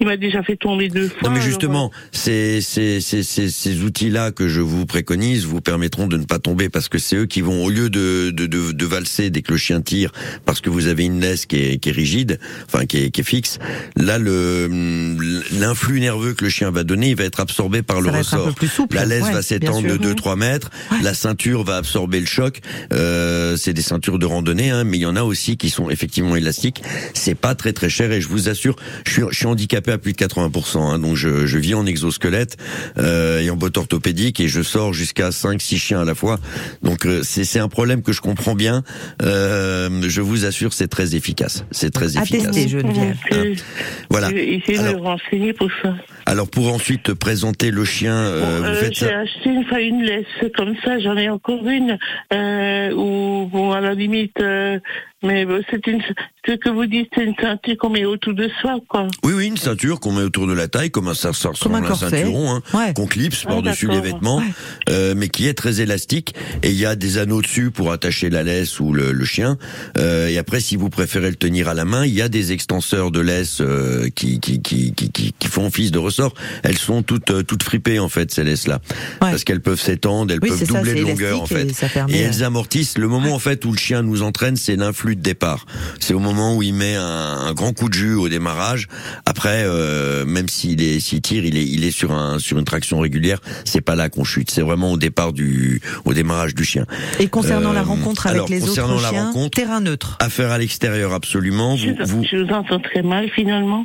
Il 0.00 0.06
m'a 0.06 0.16
déjà 0.16 0.42
fait 0.42 0.56
tomber 0.56 0.88
deux 0.88 1.08
fois. 1.08 1.18
Non 1.24 1.30
mais 1.30 1.36
alors, 1.36 1.48
justement, 1.48 1.90
ces, 2.12 2.60
ces, 2.60 3.00
ces, 3.00 3.22
ces, 3.22 3.48
ces 3.50 3.80
outils-là 3.82 4.30
que 4.32 4.48
je 4.48 4.60
vous 4.60 4.86
préconise 4.86 5.44
vous 5.44 5.60
permettront 5.60 6.06
de 6.06 6.16
ne 6.16 6.24
pas 6.24 6.38
tomber 6.38 6.68
parce 6.68 6.88
que 6.88 6.98
c'est 6.98 7.16
eux 7.16 7.26
qui 7.26 7.40
vont, 7.40 7.59
au 7.62 7.70
lieu 7.70 7.90
de, 7.90 8.30
de, 8.30 8.46
de, 8.46 8.72
de 8.72 8.86
valser 8.86 9.30
dès 9.30 9.42
que 9.42 9.52
le 9.52 9.58
chien 9.58 9.80
tire, 9.80 10.12
parce 10.44 10.60
que 10.60 10.70
vous 10.70 10.86
avez 10.86 11.04
une 11.04 11.20
laisse 11.20 11.46
qui 11.46 11.56
est, 11.56 11.78
qui 11.78 11.88
est 11.90 11.92
rigide, 11.92 12.38
enfin 12.66 12.86
qui 12.86 12.98
est, 12.98 13.10
qui 13.10 13.20
est 13.20 13.24
fixe, 13.24 13.58
là 13.96 14.18
le 14.18 14.68
l'influx 15.52 16.00
nerveux 16.00 16.34
que 16.34 16.44
le 16.44 16.50
chien 16.50 16.70
va 16.70 16.84
donner, 16.84 17.10
il 17.10 17.16
va 17.16 17.24
être 17.24 17.40
absorbé 17.40 17.82
par 17.82 18.00
le 18.00 18.10
ressort. 18.10 18.52
souple. 18.66 18.96
La 18.96 19.04
laisse 19.04 19.20
Ouais, 19.24 19.32
va 19.32 19.42
s'étendre 19.42 19.86
de 19.86 19.96
2-3 20.12 20.36
mètres, 20.36 20.70
la 21.02 21.12
ceinture 21.14 21.62
va 21.64 21.76
absorber 21.76 22.20
le 22.20 22.26
choc. 22.26 22.60
Euh, 22.92 23.56
c'est 23.56 23.72
des 23.74 23.82
ceintures 23.82 24.18
de 24.18 24.26
randonnée, 24.26 24.70
hein, 24.70 24.84
mais 24.84 24.96
il 24.96 25.02
y 25.02 25.06
en 25.06 25.16
a 25.16 25.22
aussi 25.22 25.56
qui 25.56 25.68
sont 25.68 25.90
effectivement 25.90 26.36
élastiques. 26.36 26.82
C'est 27.14 27.34
pas 27.34 27.54
très 27.54 27.72
très 27.72 27.88
cher 27.90 28.12
et 28.12 28.20
je 28.20 28.28
vous 28.28 28.48
assure, 28.48 28.76
je 29.06 29.12
suis, 29.12 29.22
je 29.30 29.36
suis 29.36 29.46
handicapé 29.46 29.92
à 29.92 29.98
plus 29.98 30.12
de 30.12 30.18
80%, 30.18 30.78
hein, 30.78 30.98
donc 30.98 31.16
je, 31.16 31.46
je 31.46 31.58
vis 31.58 31.74
en 31.74 31.84
exosquelette 31.86 32.56
euh, 32.98 33.40
et 33.40 33.50
en 33.50 33.56
botte 33.56 33.76
orthopédique 33.76 34.40
et 34.40 34.48
je 34.48 34.62
sors 34.62 34.92
jusqu'à 34.94 35.30
5-6 35.30 35.76
chiens 35.78 36.00
à 36.00 36.04
la 36.04 36.14
fois. 36.14 36.38
Donc 36.82 37.04
euh, 37.06 37.20
c'est 37.22 37.44
c'est 37.50 37.58
un 37.58 37.68
problème 37.68 38.02
que 38.02 38.12
je 38.12 38.20
comprends 38.20 38.54
bien. 38.54 38.82
Euh, 39.22 39.88
je 40.08 40.20
vous 40.20 40.44
assure, 40.44 40.72
c'est 40.72 40.86
très 40.88 41.16
efficace. 41.16 41.64
C'est 41.72 41.90
très 41.90 42.16
À 42.16 42.22
efficace. 42.22 42.52
tester, 42.52 42.68
Geneviève. 42.68 43.16
Euh, 43.32 43.54
Voilà. 44.08 44.28
Je 44.30 44.34
vais 44.34 44.48
essayer 44.54 44.78
de 44.78 44.82
me 44.84 44.88
Alors- 44.90 45.02
renseigner 45.02 45.52
pour 45.52 45.68
ça. 45.82 45.94
Alors 46.26 46.48
pour 46.48 46.72
ensuite 46.72 47.02
te 47.04 47.12
présenter 47.12 47.72
le 47.72 47.84
chien, 47.84 48.14
euh, 48.14 48.40
Bon, 48.40 48.58
vous 48.58 48.64
euh, 48.70 48.74
faites 48.76 48.94
J'ai 48.94 49.12
acheté 49.12 49.50
une 49.50 49.64
fois 49.64 49.80
une 49.80 50.02
laisse 50.02 50.26
comme 50.56 50.74
ça, 50.84 50.98
j'en 51.00 51.16
ai 51.16 51.28
encore 51.28 51.66
une, 51.68 51.98
euh, 52.32 52.92
ou 52.92 53.48
bon 53.50 53.72
à 53.72 53.80
la 53.80 53.94
limite, 53.94 54.38
euh, 54.40 54.78
mais 55.22 55.44
bon, 55.44 55.62
c'est 55.70 55.86
une, 55.86 56.00
ce 56.46 56.52
que 56.52 56.68
vous 56.70 56.86
dites, 56.86 57.08
c'est 57.14 57.24
une 57.24 57.34
ceinture 57.40 57.76
qu'on 57.78 57.90
met 57.90 58.04
autour 58.04 58.32
de 58.34 58.48
soi, 58.60 58.78
quoi. 58.88 59.06
Oui, 59.22 59.32
oui, 59.34 59.46
une 59.48 59.56
ceinture 59.56 60.00
qu'on 60.00 60.12
met 60.12 60.22
autour 60.22 60.46
de 60.46 60.52
la 60.54 60.66
taille, 60.68 60.90
comme 60.90 61.08
un, 61.08 61.14
ça, 61.14 61.32
ça 61.32 61.50
ressemble 61.50 61.74
Comme 61.74 61.74
un 61.74 61.82
à 61.82 61.86
un 61.86 61.88
corset. 61.88 62.08
ceinturon, 62.10 62.54
hein, 62.54 62.62
Ouais. 62.72 62.94
qu'on 62.94 63.06
clipse 63.06 63.42
Ah, 63.46 63.50
par-dessus 63.50 63.88
les 63.88 64.00
vêtements, 64.00 64.38
Ouais. 64.38 64.44
euh, 64.88 65.14
mais 65.16 65.28
qui 65.28 65.46
est 65.46 65.54
très 65.54 65.80
élastique. 65.80 66.34
Et 66.62 66.70
il 66.70 66.76
y 66.76 66.86
a 66.86 66.96
des 66.96 67.18
anneaux 67.18 67.42
dessus 67.42 67.70
pour 67.70 67.92
attacher 67.92 68.30
la 68.30 68.42
laisse 68.42 68.80
ou 68.80 68.92
le, 68.92 69.12
le 69.12 69.24
chien. 69.24 69.58
Euh, 69.98 70.28
et 70.28 70.38
après, 70.38 70.60
si 70.60 70.76
vous 70.76 70.88
préférez 70.90 71.28
le 71.30 71.36
tenir 71.36 71.68
à 71.68 71.74
la 71.74 71.84
main, 71.84 72.06
il 72.06 72.14
y 72.14 72.22
a 72.22 72.28
des 72.28 72.52
extenseurs 72.52 73.10
de 73.10 73.20
laisse 73.20 73.58
euh, 73.60 74.08
qui, 74.14 74.40
qui, 74.40 74.62
qui, 74.62 74.92
qui, 74.94 75.10
qui, 75.10 75.32
qui 75.38 75.48
font 75.48 75.66
office 75.66 75.90
de 75.90 75.98
ressort. 75.98 76.32
Elles 76.62 76.78
sont 76.78 77.02
toutes, 77.02 77.30
euh, 77.30 77.42
toutes 77.42 77.62
fripées, 77.62 77.98
en 77.98 78.08
fait, 78.08 78.30
ces 78.32 78.44
laisses-là. 78.44 78.80
Ouais. 79.20 79.30
Parce 79.30 79.44
qu'elles 79.44 79.60
peuvent 79.60 79.80
s'étendre, 79.80 80.32
elles 80.32 80.40
Oui, 80.42 80.48
peuvent 80.48 80.58
ça, 80.58 80.64
doubler 80.66 80.92
c'est 80.94 81.00
de 81.00 81.08
longueur, 81.08 81.42
en 81.42 81.46
fait. 81.46 81.66
et 81.66 81.72
ça 81.74 81.88
permet, 81.88 82.12
Et 82.18 82.24
euh, 82.24 82.28
elles 82.28 82.42
amortissent. 82.44 82.96
Le 82.96 83.08
moment 83.08 83.34
en 83.34 83.38
fait 83.38 83.64
où 83.66 83.72
le 83.72 83.78
chien 83.78 84.02
nous 84.02 84.22
entraîne, 84.22 84.56
c'est 84.56 84.76
de 85.16 85.20
départ. 85.22 85.66
C'est 86.00 86.14
au 86.14 86.18
moment 86.18 86.56
où 86.56 86.62
il 86.62 86.74
met 86.74 86.94
un, 86.96 87.02
un 87.04 87.52
grand 87.54 87.72
coup 87.72 87.88
de 87.88 87.94
jus 87.94 88.14
au 88.14 88.28
démarrage. 88.28 88.88
Après, 89.26 89.64
euh, 89.64 90.24
même 90.24 90.48
s'il 90.48 90.82
est 90.82 91.00
s'il 91.00 91.20
tire, 91.22 91.44
il 91.44 91.56
est 91.56 91.64
il 91.66 91.84
est 91.84 91.90
sur 91.90 92.12
un 92.12 92.38
sur 92.38 92.58
une 92.58 92.64
traction 92.64 92.98
régulière. 93.00 93.40
C'est 93.64 93.80
pas 93.80 93.96
là 93.96 94.08
qu'on 94.08 94.24
chute. 94.24 94.50
C'est 94.50 94.62
vraiment 94.62 94.92
au 94.92 94.96
départ 94.96 95.32
du 95.32 95.80
au 96.04 96.14
démarrage 96.14 96.54
du 96.54 96.64
chien. 96.64 96.86
Et 97.18 97.28
concernant 97.28 97.72
la 97.72 97.80
Euh, 97.80 97.84
rencontre 97.84 98.26
avec 98.26 98.36
alors, 98.36 98.48
les 98.48 98.60
concernant 98.60 98.94
autres 98.94 99.02
la 99.04 99.08
chiens, 99.10 99.26
rencontre- 99.26 99.56
terrain 99.56 99.80
neutre. 99.80 100.16
Affaire 100.20 100.50
à 100.50 100.58
l'extérieur 100.58 101.12
absolument. 101.12 101.76
Je, 101.76 101.90
Vous, 101.90 102.18
vous 102.18 102.24
je 102.30 102.36
vous 102.36 102.52
entends 102.52 102.78
très 102.80 103.02
mal 103.02 103.28
finalement. 103.34 103.84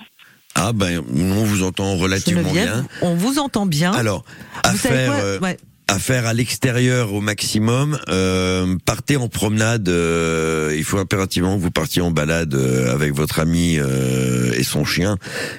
ah 0.55 0.71
ben 0.73 1.01
on 1.13 1.43
vous 1.43 1.63
entend 1.63 1.95
relativement 1.97 2.51
bien. 2.51 2.85
on 3.01 3.15
vous 3.15 3.39
entend 3.39 3.65
bien. 3.65 3.91
Alors 3.91 4.23
Vous 4.71 4.77
savez 4.77 4.95
affaire 4.95 5.07
quoi 5.11 5.15
euh, 5.23 5.39
Ouais. 5.39 5.57
À 5.87 5.99
faire 5.99 6.25
à 6.25 6.33
l'extérieur 6.33 7.13
au 7.13 7.21
maximum. 7.21 7.97
Euh, 8.09 8.75
partez 8.85 9.17
en 9.17 9.27
promenade. 9.27 9.87
euh, 9.89 10.73
il 10.75 10.83
faut 10.83 10.97
impérativement 10.97 11.57
que 11.57 11.61
vous 11.61 11.71
partiez 11.71 12.01
en 12.01 12.11
balade 12.11 12.53
euh, 12.55 12.91
avec 12.93 13.13
votre 13.13 13.39
ami 13.39 13.77
euh, 13.77 14.51
et 14.57 14.63
son 14.63 14.83
chien, 14.83 15.17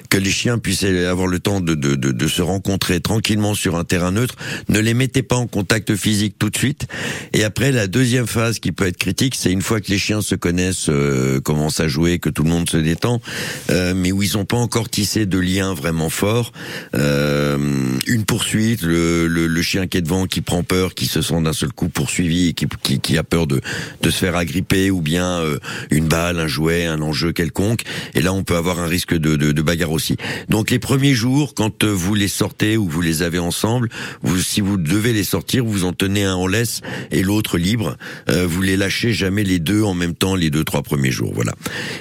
que 0.09 0.17
les 0.17 0.29
chiens 0.29 0.57
puissent 0.57 0.83
avoir 0.83 1.27
le 1.27 1.39
temps 1.39 1.61
de, 1.61 1.75
de, 1.75 1.95
de, 1.95 2.11
de 2.11 2.27
se 2.27 2.41
rencontrer 2.41 2.99
tranquillement 2.99 3.53
sur 3.53 3.75
un 3.75 3.83
terrain 3.83 4.11
neutre. 4.11 4.35
Ne 4.69 4.79
les 4.79 4.93
mettez 4.93 5.23
pas 5.23 5.35
en 5.35 5.47
contact 5.47 5.95
physique 5.95 6.35
tout 6.37 6.49
de 6.49 6.57
suite. 6.57 6.87
Et 7.33 7.43
après, 7.43 7.71
la 7.71 7.87
deuxième 7.87 8.27
phase 8.27 8.59
qui 8.59 8.71
peut 8.71 8.87
être 8.87 8.97
critique, 8.97 9.35
c'est 9.35 9.51
une 9.51 9.61
fois 9.61 9.79
que 9.81 9.89
les 9.89 9.97
chiens 9.99 10.21
se 10.21 10.35
connaissent, 10.35 10.89
euh, 10.89 11.39
commencent 11.39 11.79
à 11.79 11.87
jouer, 11.87 12.19
que 12.19 12.29
tout 12.29 12.43
le 12.43 12.49
monde 12.49 12.69
se 12.69 12.77
détend, 12.77 13.21
euh, 13.69 13.93
mais 13.95 14.11
où 14.11 14.21
ils 14.23 14.33
n'ont 14.33 14.45
pas 14.45 14.57
encore 14.57 14.89
tissé 14.89 15.25
de 15.25 15.39
liens 15.39 15.73
vraiment 15.73 16.09
forts. 16.09 16.51
Une 16.93 18.23
poursuite, 18.25 18.81
le, 18.81 19.27
le, 19.27 19.47
le 19.47 19.61
chien 19.61 19.87
qui 19.87 19.97
est 19.97 20.01
devant, 20.01 20.16
qui 20.25 20.41
prend 20.41 20.63
peur, 20.63 20.95
qui 20.95 21.05
se 21.05 21.21
sent 21.21 21.41
d'un 21.41 21.53
seul 21.53 21.71
coup 21.71 21.89
poursuivi 21.89 22.47
et 22.47 22.53
qui, 22.53 22.65
qui, 22.81 22.99
qui 22.99 23.17
a 23.17 23.23
peur 23.23 23.45
de, 23.45 23.61
de 24.01 24.09
se 24.09 24.17
faire 24.17 24.35
agripper, 24.35 24.89
ou 24.89 25.01
bien 25.01 25.27
euh, 25.41 25.59
une 25.91 26.07
balle, 26.07 26.39
un 26.39 26.47
jouet, 26.47 26.85
un 26.85 27.01
enjeu 27.01 27.33
quelconque. 27.33 27.81
Et 28.15 28.21
là, 28.21 28.33
on 28.33 28.43
peut 28.43 28.55
avoir 28.55 28.79
un 28.79 28.87
risque 28.87 29.13
de, 29.13 29.35
de, 29.35 29.51
de 29.51 29.61
bagarre 29.61 29.91
aussi. 29.91 30.17
Donc 30.49 30.71
les 30.71 30.79
premiers 30.79 31.13
jours, 31.13 31.53
quand 31.53 31.83
euh, 31.83 31.91
vous 31.91 32.15
les 32.15 32.27
sortez 32.27 32.77
ou 32.77 32.87
vous 32.87 33.01
les 33.01 33.21
avez 33.21 33.39
ensemble, 33.39 33.89
vous, 34.23 34.39
si 34.39 34.61
vous 34.61 34.77
devez 34.77 35.13
les 35.13 35.23
sortir, 35.23 35.65
vous 35.65 35.83
en 35.83 35.93
tenez 35.93 36.23
un 36.23 36.35
en 36.35 36.47
laisse 36.47 36.81
et 37.11 37.21
l'autre 37.21 37.57
libre. 37.57 37.97
Euh, 38.29 38.47
vous 38.47 38.61
les 38.61 38.77
lâchez 38.77 39.13
jamais 39.13 39.43
les 39.43 39.59
deux 39.59 39.83
en 39.83 39.93
même 39.93 40.15
temps 40.15 40.35
les 40.35 40.49
deux 40.49 40.63
trois 40.63 40.81
premiers 40.81 41.11
jours. 41.11 41.33
Voilà. 41.35 41.53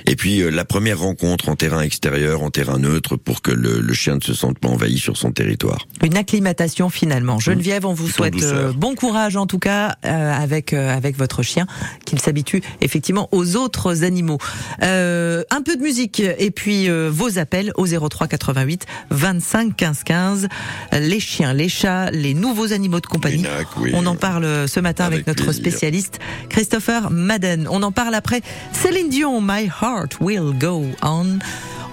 Et 0.07 0.17
puis 0.17 0.41
euh, 0.41 0.51
la 0.51 0.65
première 0.65 1.01
rencontre 1.01 1.49
en 1.49 1.57
terrain 1.57 1.83
extérieur, 1.83 2.43
en 2.43 2.51
terrain 2.51 2.79
neutre, 2.79 3.17
pour 3.17 3.43
que 3.43 3.51
le, 3.51 3.81
le 3.81 3.95
chien 3.95 4.17
ne 4.17 4.21
se 4.21 4.35
sente 4.35 4.59
pas 4.59 4.69
envahi 4.69 4.99
sur 4.99 5.17
son 5.17 5.33
territoire. 5.33 5.87
Une 6.03 6.17
acclimatation 6.17 6.89
finalement. 6.89 7.39
Geneviève, 7.41 7.87
on 7.87 7.95
vous 7.95 8.06
En 8.07 8.13
souhaite 8.13 8.43
euh, 8.43 8.73
bon 8.73 8.95
courage 8.95 9.37
en 9.37 9.47
tout 9.47 9.59
cas 9.59 9.97
euh, 10.05 10.33
avec 10.35 10.73
euh, 10.73 10.95
avec 10.97 11.17
votre 11.17 11.43
chien, 11.43 11.67
qu'il 12.05 12.21
s'habitue 12.21 12.63
effectivement 12.81 13.29
aux 13.33 13.57
autres 13.57 14.05
animaux. 14.05 14.39
Euh, 14.83 15.43
un 15.51 15.63
peu 15.63 15.77
de 15.77 15.83
musique 15.83 16.21
et 16.21 16.51
puis 16.51 16.89
euh, 16.89 17.09
vos 17.13 17.39
appels 17.39 17.73
au 17.77 17.87
03 17.87 18.27
88 18.29 18.87
25 19.11 19.77
15 19.77 20.03
15. 20.05 20.49
Les 20.93 21.21
chiens, 21.21 21.53
les 21.53 21.69
chats, 21.69 22.11
les 22.11 22.35
nouveaux 22.35 22.73
animaux 22.73 23.01
de 23.01 23.07
compagnie. 23.07 23.45
Oui. 23.79 23.91
On 23.95 24.07
en 24.07 24.15
parle 24.17 24.69
ce 24.69 24.81
matin 24.81 25.05
avec, 25.05 25.21
Avec 25.21 25.27
notre 25.27 25.45
plaisir. 25.45 25.63
spécialiste 25.63 26.19
Christopher 26.49 27.11
Madden. 27.11 27.69
On 27.71 27.83
en 27.83 27.93
parle 27.93 28.15
après 28.15 28.41
Céline 28.73 29.09
Dion, 29.09 29.41
My 29.41 29.71
Heart 29.83 30.19
Will 30.21 30.53
Go 30.59 30.85
On. 31.03 31.39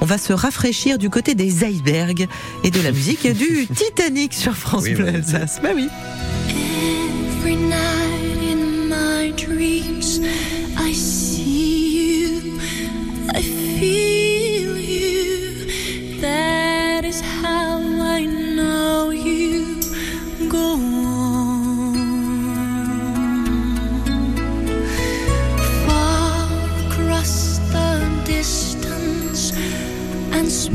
On 0.02 0.06
va 0.06 0.18
se 0.18 0.34
rafraîchir 0.34 0.98
du 0.98 1.10
côté 1.10 1.36
des 1.36 1.64
icebergs 1.64 2.28
et 2.64 2.72
de 2.72 2.82
la 2.82 2.92
musique 2.92 3.28
du 3.32 3.68
Titanic 3.76 4.34
sur 4.34 4.56
France 4.56 4.84
Oui, 4.84 4.94
Bleu. 4.96 5.08
Alsace. 5.08 5.60
Bah 5.62 5.70
oui. 5.76 5.88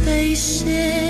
Spaces 0.09 1.08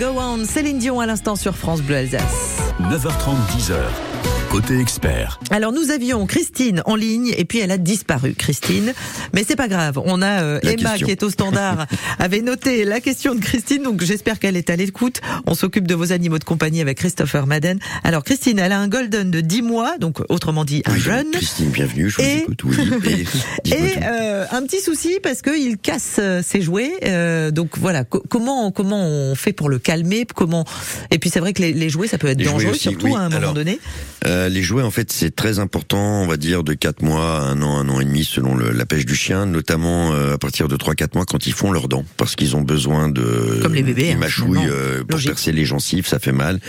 Go 0.00 0.18
On, 0.18 0.46
Céline 0.46 0.78
Dion 0.78 0.98
à 1.00 1.04
l'instant 1.04 1.36
sur 1.36 1.54
France 1.54 1.82
Bleu 1.82 1.96
Alsace. 1.96 2.72
9h30, 2.80 3.36
10h. 3.54 4.09
Côté 4.50 4.80
expert. 4.80 5.38
Alors 5.50 5.70
nous 5.70 5.92
avions 5.92 6.26
Christine 6.26 6.82
en 6.84 6.96
ligne 6.96 7.32
et 7.38 7.44
puis 7.44 7.60
elle 7.60 7.70
a 7.70 7.78
disparu, 7.78 8.34
Christine. 8.36 8.92
Mais 9.32 9.44
c'est 9.46 9.54
pas 9.54 9.68
grave, 9.68 10.00
on 10.04 10.20
a 10.22 10.42
euh, 10.42 10.58
Emma 10.64 10.90
question. 10.90 11.06
qui 11.06 11.12
est 11.12 11.22
au 11.22 11.30
standard, 11.30 11.86
avait 12.18 12.40
noté 12.40 12.84
la 12.84 13.00
question 13.00 13.36
de 13.36 13.40
Christine, 13.40 13.84
donc 13.84 14.02
j'espère 14.02 14.40
qu'elle 14.40 14.56
est 14.56 14.68
à 14.68 14.74
l'écoute. 14.74 15.20
On 15.46 15.54
s'occupe 15.54 15.86
de 15.86 15.94
vos 15.94 16.10
animaux 16.10 16.40
de 16.40 16.44
compagnie 16.44 16.80
avec 16.80 16.98
Christopher 16.98 17.46
Madden. 17.46 17.78
Alors 18.02 18.24
Christine, 18.24 18.58
elle 18.58 18.72
a 18.72 18.80
un 18.80 18.88
golden 18.88 19.30
de 19.30 19.40
10 19.40 19.62
mois, 19.62 19.98
donc 19.98 20.18
autrement 20.28 20.64
dit 20.64 20.82
un 20.84 20.94
Oui, 20.94 21.00
jeune. 21.00 21.30
Christine, 21.30 21.70
bienvenue, 21.70 22.10
je 22.10 22.16
vous 22.16 22.22
Et- 22.22 22.38
écoute, 22.38 22.64
oui. 22.64 22.76
Et, 23.66 23.74
euh, 24.02 24.46
un 24.50 24.62
petit 24.64 24.80
souci 24.80 25.20
parce 25.22 25.42
qu'il 25.42 25.78
casse 25.78 26.16
euh, 26.18 26.42
ses 26.44 26.60
jouets. 26.60 26.92
euh, 27.04 27.52
donc 27.52 27.78
voilà, 27.78 28.02
co- 28.02 28.24
comment 28.28 28.72
comment 28.72 29.00
on 29.06 29.36
fait 29.36 29.52
pour 29.52 29.68
le 29.68 29.78
calmer 29.78 30.26
Comment 30.34 30.64
Et 31.12 31.20
puis 31.20 31.30
c'est 31.30 31.40
vrai 31.40 31.52
que 31.52 31.62
les, 31.62 31.72
les 31.72 31.88
jouets 31.88 32.08
ça 32.08 32.18
peut 32.18 32.26
être 32.26 32.38
Les 32.38 32.46
dangereux, 32.46 32.72
aussi, 32.72 32.80
surtout 32.80 33.06
oui. 33.06 33.14
à 33.14 33.20
un 33.20 33.28
moment 33.28 33.36
Alors, 33.38 33.54
donné. 33.54 33.78
Euh, 34.26 34.39
les 34.48 34.62
jouets, 34.62 34.82
en 34.82 34.90
fait, 34.90 35.12
c'est 35.12 35.34
très 35.34 35.58
important, 35.58 36.22
on 36.22 36.26
va 36.26 36.36
dire, 36.36 36.62
de 36.64 36.72
4 36.74 37.02
mois 37.02 37.38
à 37.40 37.42
un 37.42 37.60
an, 37.62 37.78
un 37.78 37.88
an 37.88 38.00
et 38.00 38.04
demi, 38.04 38.24
selon 38.24 38.54
le- 38.56 38.70
la 38.72 38.86
pêche 38.86 39.04
du 39.06 39.14
chien, 39.14 39.46
notamment 39.46 40.12
euh, 40.12 40.34
à 40.34 40.38
partir 40.38 40.68
de 40.68 40.76
3-4 40.76 41.14
mois 41.14 41.24
quand 41.26 41.46
ils 41.46 41.52
font 41.52 41.72
leurs 41.72 41.88
dents, 41.88 42.04
parce 42.16 42.36
qu'ils 42.36 42.56
ont 42.56 42.62
besoin 42.62 43.08
de... 43.08 43.58
Comme 43.62 43.74
les 43.74 43.82
bébés, 43.82 44.08
Ils 44.08 44.12
hein, 44.12 44.18
mâchouillent 44.18 44.58
euh, 44.68 45.00
pour 45.04 45.16
Logique. 45.16 45.30
percer 45.30 45.52
les 45.52 45.64
gencives, 45.64 46.06
ça 46.06 46.18
fait 46.18 46.32
mal. 46.32 46.60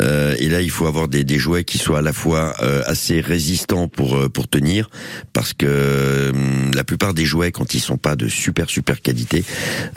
Euh, 0.00 0.34
et 0.38 0.48
là, 0.48 0.60
il 0.62 0.70
faut 0.70 0.86
avoir 0.86 1.08
des, 1.08 1.24
des 1.24 1.38
jouets 1.38 1.64
qui 1.64 1.78
soient 1.78 1.98
à 1.98 2.02
la 2.02 2.12
fois 2.12 2.54
euh, 2.62 2.82
assez 2.86 3.20
résistants 3.20 3.88
pour 3.88 4.16
euh, 4.16 4.28
pour 4.28 4.48
tenir, 4.48 4.88
parce 5.32 5.52
que 5.52 6.30
hum, 6.30 6.70
la 6.74 6.84
plupart 6.84 7.12
des 7.14 7.24
jouets, 7.24 7.52
quand 7.52 7.74
ils 7.74 7.80
sont 7.80 7.98
pas 7.98 8.16
de 8.16 8.28
super 8.28 8.70
super 8.70 9.02
qualité, 9.02 9.44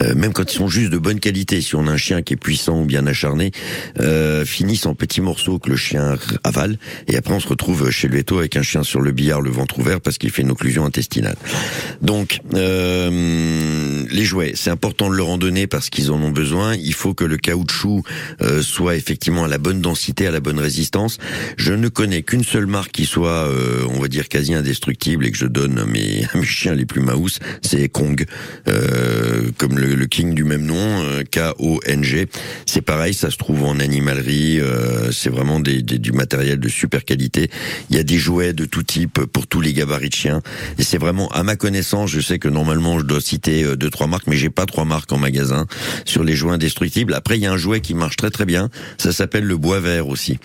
euh, 0.02 0.14
même 0.14 0.32
quand 0.32 0.52
ils 0.52 0.56
sont 0.56 0.68
juste 0.68 0.90
de 0.90 0.98
bonne 0.98 1.20
qualité, 1.20 1.60
si 1.60 1.74
on 1.74 1.86
a 1.86 1.92
un 1.92 1.96
chien 1.96 2.22
qui 2.22 2.34
est 2.34 2.36
puissant 2.36 2.82
ou 2.82 2.84
bien 2.84 3.06
acharné, 3.06 3.52
euh, 4.00 4.44
finissent 4.44 4.86
en 4.86 4.94
petits 4.94 5.20
morceaux 5.20 5.58
que 5.58 5.70
le 5.70 5.76
chien 5.76 6.16
avale, 6.42 6.76
et 7.08 7.16
après 7.16 7.23
on 7.32 7.40
se 7.40 7.48
retrouve 7.48 7.90
chez 7.90 8.08
le 8.08 8.24
avec 8.38 8.56
un 8.56 8.62
chien 8.62 8.82
sur 8.82 9.00
le 9.00 9.12
billard, 9.12 9.40
le 9.42 9.50
ventre 9.50 9.78
ouvert, 9.78 10.00
parce 10.00 10.18
qu'il 10.18 10.30
fait 10.30 10.42
une 10.42 10.50
occlusion 10.50 10.84
intestinale. 10.84 11.36
Donc, 12.02 12.40
euh, 12.54 14.02
les 14.10 14.24
jouets, 14.24 14.52
c'est 14.54 14.70
important 14.70 15.10
de 15.10 15.14
leur 15.14 15.28
en 15.28 15.38
donner 15.38 15.66
parce 15.66 15.90
qu'ils 15.90 16.10
en 16.10 16.20
ont 16.22 16.30
besoin. 16.30 16.74
Il 16.74 16.94
faut 16.94 17.14
que 17.14 17.24
le 17.24 17.36
caoutchouc 17.36 18.02
euh, 18.40 18.62
soit 18.62 18.96
effectivement 18.96 19.44
à 19.44 19.48
la 19.48 19.58
bonne 19.58 19.80
densité, 19.80 20.26
à 20.26 20.30
la 20.30 20.40
bonne 20.40 20.58
résistance. 20.58 21.18
Je 21.56 21.72
ne 21.72 21.88
connais 21.88 22.22
qu'une 22.22 22.44
seule 22.44 22.66
marque 22.66 22.92
qui 22.92 23.04
soit, 23.06 23.48
euh, 23.48 23.84
on 23.90 24.00
va 24.00 24.08
dire, 24.08 24.28
quasi 24.28 24.54
indestructible 24.54 25.26
et 25.26 25.30
que 25.30 25.38
je 25.38 25.46
donne 25.46 25.78
à 25.78 25.84
mes, 25.84 26.24
à 26.32 26.38
mes 26.38 26.44
chiens 26.44 26.74
les 26.74 26.86
plus 26.86 27.00
maous, 27.00 27.28
c'est 27.62 27.88
Kong, 27.88 28.24
euh, 28.68 29.50
comme 29.58 29.78
le, 29.78 29.94
le 29.94 30.06
King 30.06 30.34
du 30.34 30.44
même 30.44 30.64
nom, 30.64 30.76
euh, 31.04 31.22
K-O-N-G. 31.30 32.26
C'est 32.66 32.82
pareil, 32.82 33.14
ça 33.14 33.30
se 33.30 33.36
trouve 33.36 33.64
en 33.64 33.78
animalerie. 33.80 34.60
euh, 34.60 35.10
c'est 35.12 35.30
vraiment 35.30 35.60
des, 35.60 35.82
des- 35.82 35.98
du 35.98 36.12
matériel 36.12 36.58
de 36.58 36.68
super 36.68 37.04
qualité. 37.04 37.13
Il 37.90 37.96
y 37.96 37.98
a 37.98 38.02
des 38.02 38.18
jouets 38.18 38.52
de 38.52 38.64
tout 38.64 38.82
type 38.82 39.20
pour 39.24 39.46
tous 39.46 39.60
les 39.60 39.72
gabarits 39.72 40.08
de 40.08 40.14
chiens. 40.14 40.40
Et 40.78 40.82
c'est 40.82 40.98
vraiment, 40.98 41.28
à 41.32 41.42
ma 41.42 41.56
connaissance, 41.56 42.10
je 42.10 42.20
sais 42.20 42.38
que 42.38 42.48
normalement 42.48 42.98
je 42.98 43.04
dois 43.04 43.20
citer 43.20 43.64
euh, 43.64 43.76
deux 43.76 43.90
trois 43.90 44.06
marques, 44.06 44.26
mais 44.26 44.36
j'ai 44.36 44.50
pas 44.50 44.66
trois 44.66 44.84
marques 44.84 45.12
en 45.12 45.18
magasin 45.18 45.66
sur 46.04 46.24
les 46.24 46.34
jouets 46.36 46.52
indestructibles. 46.52 47.14
Après, 47.14 47.36
il 47.38 47.42
y 47.42 47.46
a 47.46 47.52
un 47.52 47.56
jouet 47.56 47.80
qui 47.80 47.94
marche 47.94 48.16
très 48.16 48.30
très 48.30 48.44
bien. 48.44 48.70
Ça 48.98 49.12
s'appelle 49.12 49.44
le 49.44 49.56
bois 49.56 49.80
vert 49.80 50.08
aussi. 50.08 50.38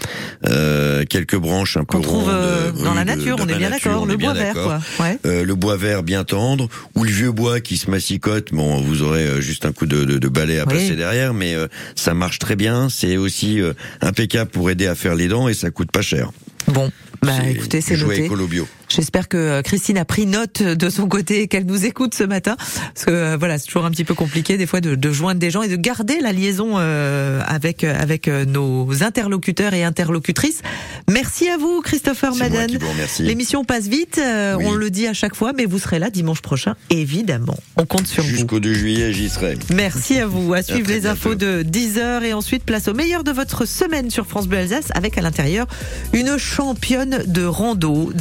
Euh, 0.48 1.04
quelques 1.06 1.36
branches 1.38 1.78
un 1.78 1.84
peu 1.84 2.00
trouve 2.02 2.24
rondes, 2.26 2.30
euh, 2.34 2.72
dans 2.72 2.94
la 2.94 3.06
nature, 3.06 3.38
on 3.40 3.48
est 3.48 3.52
la 3.52 3.58
bien 3.58 3.70
nature, 3.70 3.90
d'accord. 3.92 4.04
on 4.04 4.06
Le 4.06 4.14
est 4.14 4.18
bien 4.18 4.34
bois 4.34 4.42
vert, 4.42 4.54
quoi. 4.54 4.80
Ouais. 5.00 5.18
Euh, 5.26 5.44
le 5.44 5.56
bois 5.56 5.78
vert 5.78 6.04
bien 6.04 6.24
tendre 6.24 6.68
ou 6.96 7.04
le 7.04 7.12
vieux 7.12 7.32
bois 7.32 7.60
qui 7.60 7.78
se 7.78 7.90
massicote. 7.90 8.54
Bon, 8.54 8.82
vous 8.82 9.02
aurez 9.02 9.26
euh, 9.26 9.42
juste 9.42 9.66
un 9.66 9.72
coup 9.72 9.86
de, 9.86 10.04
de, 10.06 10.18
de 10.18 10.28
balai 10.28 10.60
à 10.60 10.66
Oui. 10.68 10.74
passer 10.74 10.96
derrière, 10.96 11.34
mais 11.34 11.56
euh, 11.56 11.68
ça 11.96 12.14
marche 12.14 12.40
très 12.40 12.56
bien. 12.56 12.88
C'est 12.90 13.18
aussi 13.18 13.62
euh, 13.62 13.74
impeccable 14.02 14.50
pour 14.52 14.70
aider 14.70 14.88
à 14.88 14.96
faire 14.96 15.16
les 15.16 15.28
dents 15.28 15.48
et 15.48 15.54
ça 15.54 15.72
coûte 15.72 15.92
pas 15.92 16.02
cher. 16.02 16.32
Bon, 16.68 16.92
bah 17.22 17.50
écoutez, 17.50 17.82
c'est 17.82 17.98
noté. 17.98 18.26
écolo 18.26 18.48
bio. 18.48 18.68
J'espère 18.90 19.28
que 19.28 19.38
euh, 19.38 19.62
Christine 19.62 19.98
a 19.98 20.06
pris 20.06 20.26
note 20.26 20.64
de 20.64 20.90
son 20.90 21.08
côté 21.08 21.42
et 21.42 21.48
qu'elle 21.48 21.66
nous 21.66 21.86
écoute 21.86 22.16
ce 22.16 22.24
matin. 22.24 22.56
Parce 22.58 23.06
que 23.06 23.12
euh, 23.12 23.38
voilà, 23.38 23.58
c'est 23.60 23.66
toujours 23.68 23.86
un 23.86 23.92
petit 23.92 24.04
peu 24.04 24.14
compliqué 24.16 24.58
des 24.58 24.66
fois 24.66 24.82
de, 24.82 24.96
de 24.96 25.12
joindre 25.12 25.40
des 25.40 25.52
gens 25.52 25.62
et 25.62 25.68
de 25.68 25.76
garder 25.76 26.20
la 26.22 26.32
liaison 26.32 26.74
euh, 26.78 27.42
avec 27.46 27.84
euh, 27.84 27.94
avec 28.00 28.28
nos 28.28 29.04
interlocuteurs 29.04 29.74
et 29.74 29.84
interlocutrices. 29.84 30.62
Merci 31.10 31.48
à 31.50 31.58
vous, 31.58 31.82
Christopher 31.82 32.36
Madden. 32.36 32.80
L'émission 33.20 33.64
passe 33.64 33.88
vite, 33.88 34.20
euh, 34.24 34.56
Oui. 34.58 34.66
on 34.68 34.74
le 34.74 34.90
dit 34.90 35.08
à 35.08 35.14
chaque 35.14 35.36
fois, 35.36 35.54
mais 35.56 35.66
vous 35.66 35.80
serez 35.80 36.00
là 36.00 36.10
dimanche 36.10 36.42
prochain, 36.42 36.76
évidemment. 36.90 37.58
On 37.78 37.86
compte 37.86 38.08
sur 38.08 38.24
vous. 38.24 38.30
Jusqu'au 38.30 38.60
2 38.60 38.74
juillet, 38.74 39.14
j'y 39.14 39.30
serai. 39.30 39.58
Merci 39.74 40.20
à 40.20 40.26
vous. 40.26 40.54
À 40.54 40.62
suivre 40.64 40.90
les 40.90 41.06
infos 41.06 41.36
de 41.36 41.64
10h 41.64 42.24
et 42.24 42.34
ensuite 42.34 42.64
place 42.64 42.88
au 42.88 42.94
meilleur 42.94 43.24
de 43.24 43.32
votre 43.32 43.66
semaine 43.66 44.10
sur 44.10 44.26
France 44.26 44.48
Bleu 44.48 44.60
Alsace 44.60 44.88
avec 44.96 45.18
à 45.18 45.22
l'intérieur 45.22 45.68
une 46.14 46.38
championne 46.38 47.24
de 47.28 47.44
rando 47.46 48.12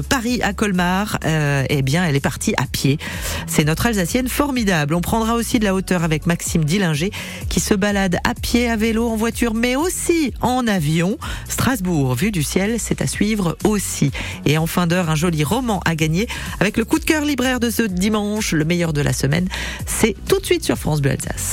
Paris 0.00 0.40
à 0.42 0.52
Colmar. 0.52 1.18
Euh, 1.24 1.64
eh 1.68 1.82
bien, 1.82 2.04
elle 2.04 2.16
est 2.16 2.20
partie 2.20 2.54
à 2.56 2.66
pied. 2.66 2.98
C'est 3.46 3.64
notre 3.64 3.86
Alsacienne 3.86 4.28
formidable. 4.28 4.94
On 4.94 5.00
prendra 5.00 5.34
aussi 5.34 5.58
de 5.58 5.64
la 5.64 5.74
hauteur 5.74 6.04
avec 6.04 6.26
Maxime 6.26 6.64
Dillinger 6.64 7.10
qui 7.48 7.60
se 7.60 7.74
balade 7.74 8.18
à 8.24 8.34
pied, 8.34 8.70
à 8.70 8.76
vélo, 8.76 9.08
en 9.08 9.16
voiture, 9.16 9.54
mais 9.54 9.76
aussi 9.76 10.32
en 10.40 10.66
avion. 10.66 11.18
Strasbourg, 11.48 12.14
vue 12.14 12.30
du 12.30 12.42
ciel, 12.42 12.76
c'est 12.78 13.02
à 13.02 13.06
suivre 13.06 13.56
aussi. 13.64 14.10
Et 14.46 14.58
en 14.58 14.66
fin 14.66 14.86
d'heure, 14.86 15.10
un 15.10 15.16
joli 15.16 15.44
roman 15.44 15.80
à 15.84 15.94
gagner 15.94 16.26
avec 16.60 16.76
le 16.76 16.84
coup 16.84 16.98
de 16.98 17.04
cœur 17.04 17.24
libraire 17.24 17.60
de 17.60 17.70
ce 17.70 17.82
dimanche, 17.82 18.52
le 18.52 18.64
meilleur 18.64 18.92
de 18.92 19.00
la 19.00 19.12
semaine. 19.12 19.48
C'est 19.86 20.16
tout 20.28 20.40
de 20.40 20.46
suite 20.46 20.64
sur 20.64 20.78
France 20.78 21.02
Bleu 21.02 21.12
Alsace. 21.12 21.50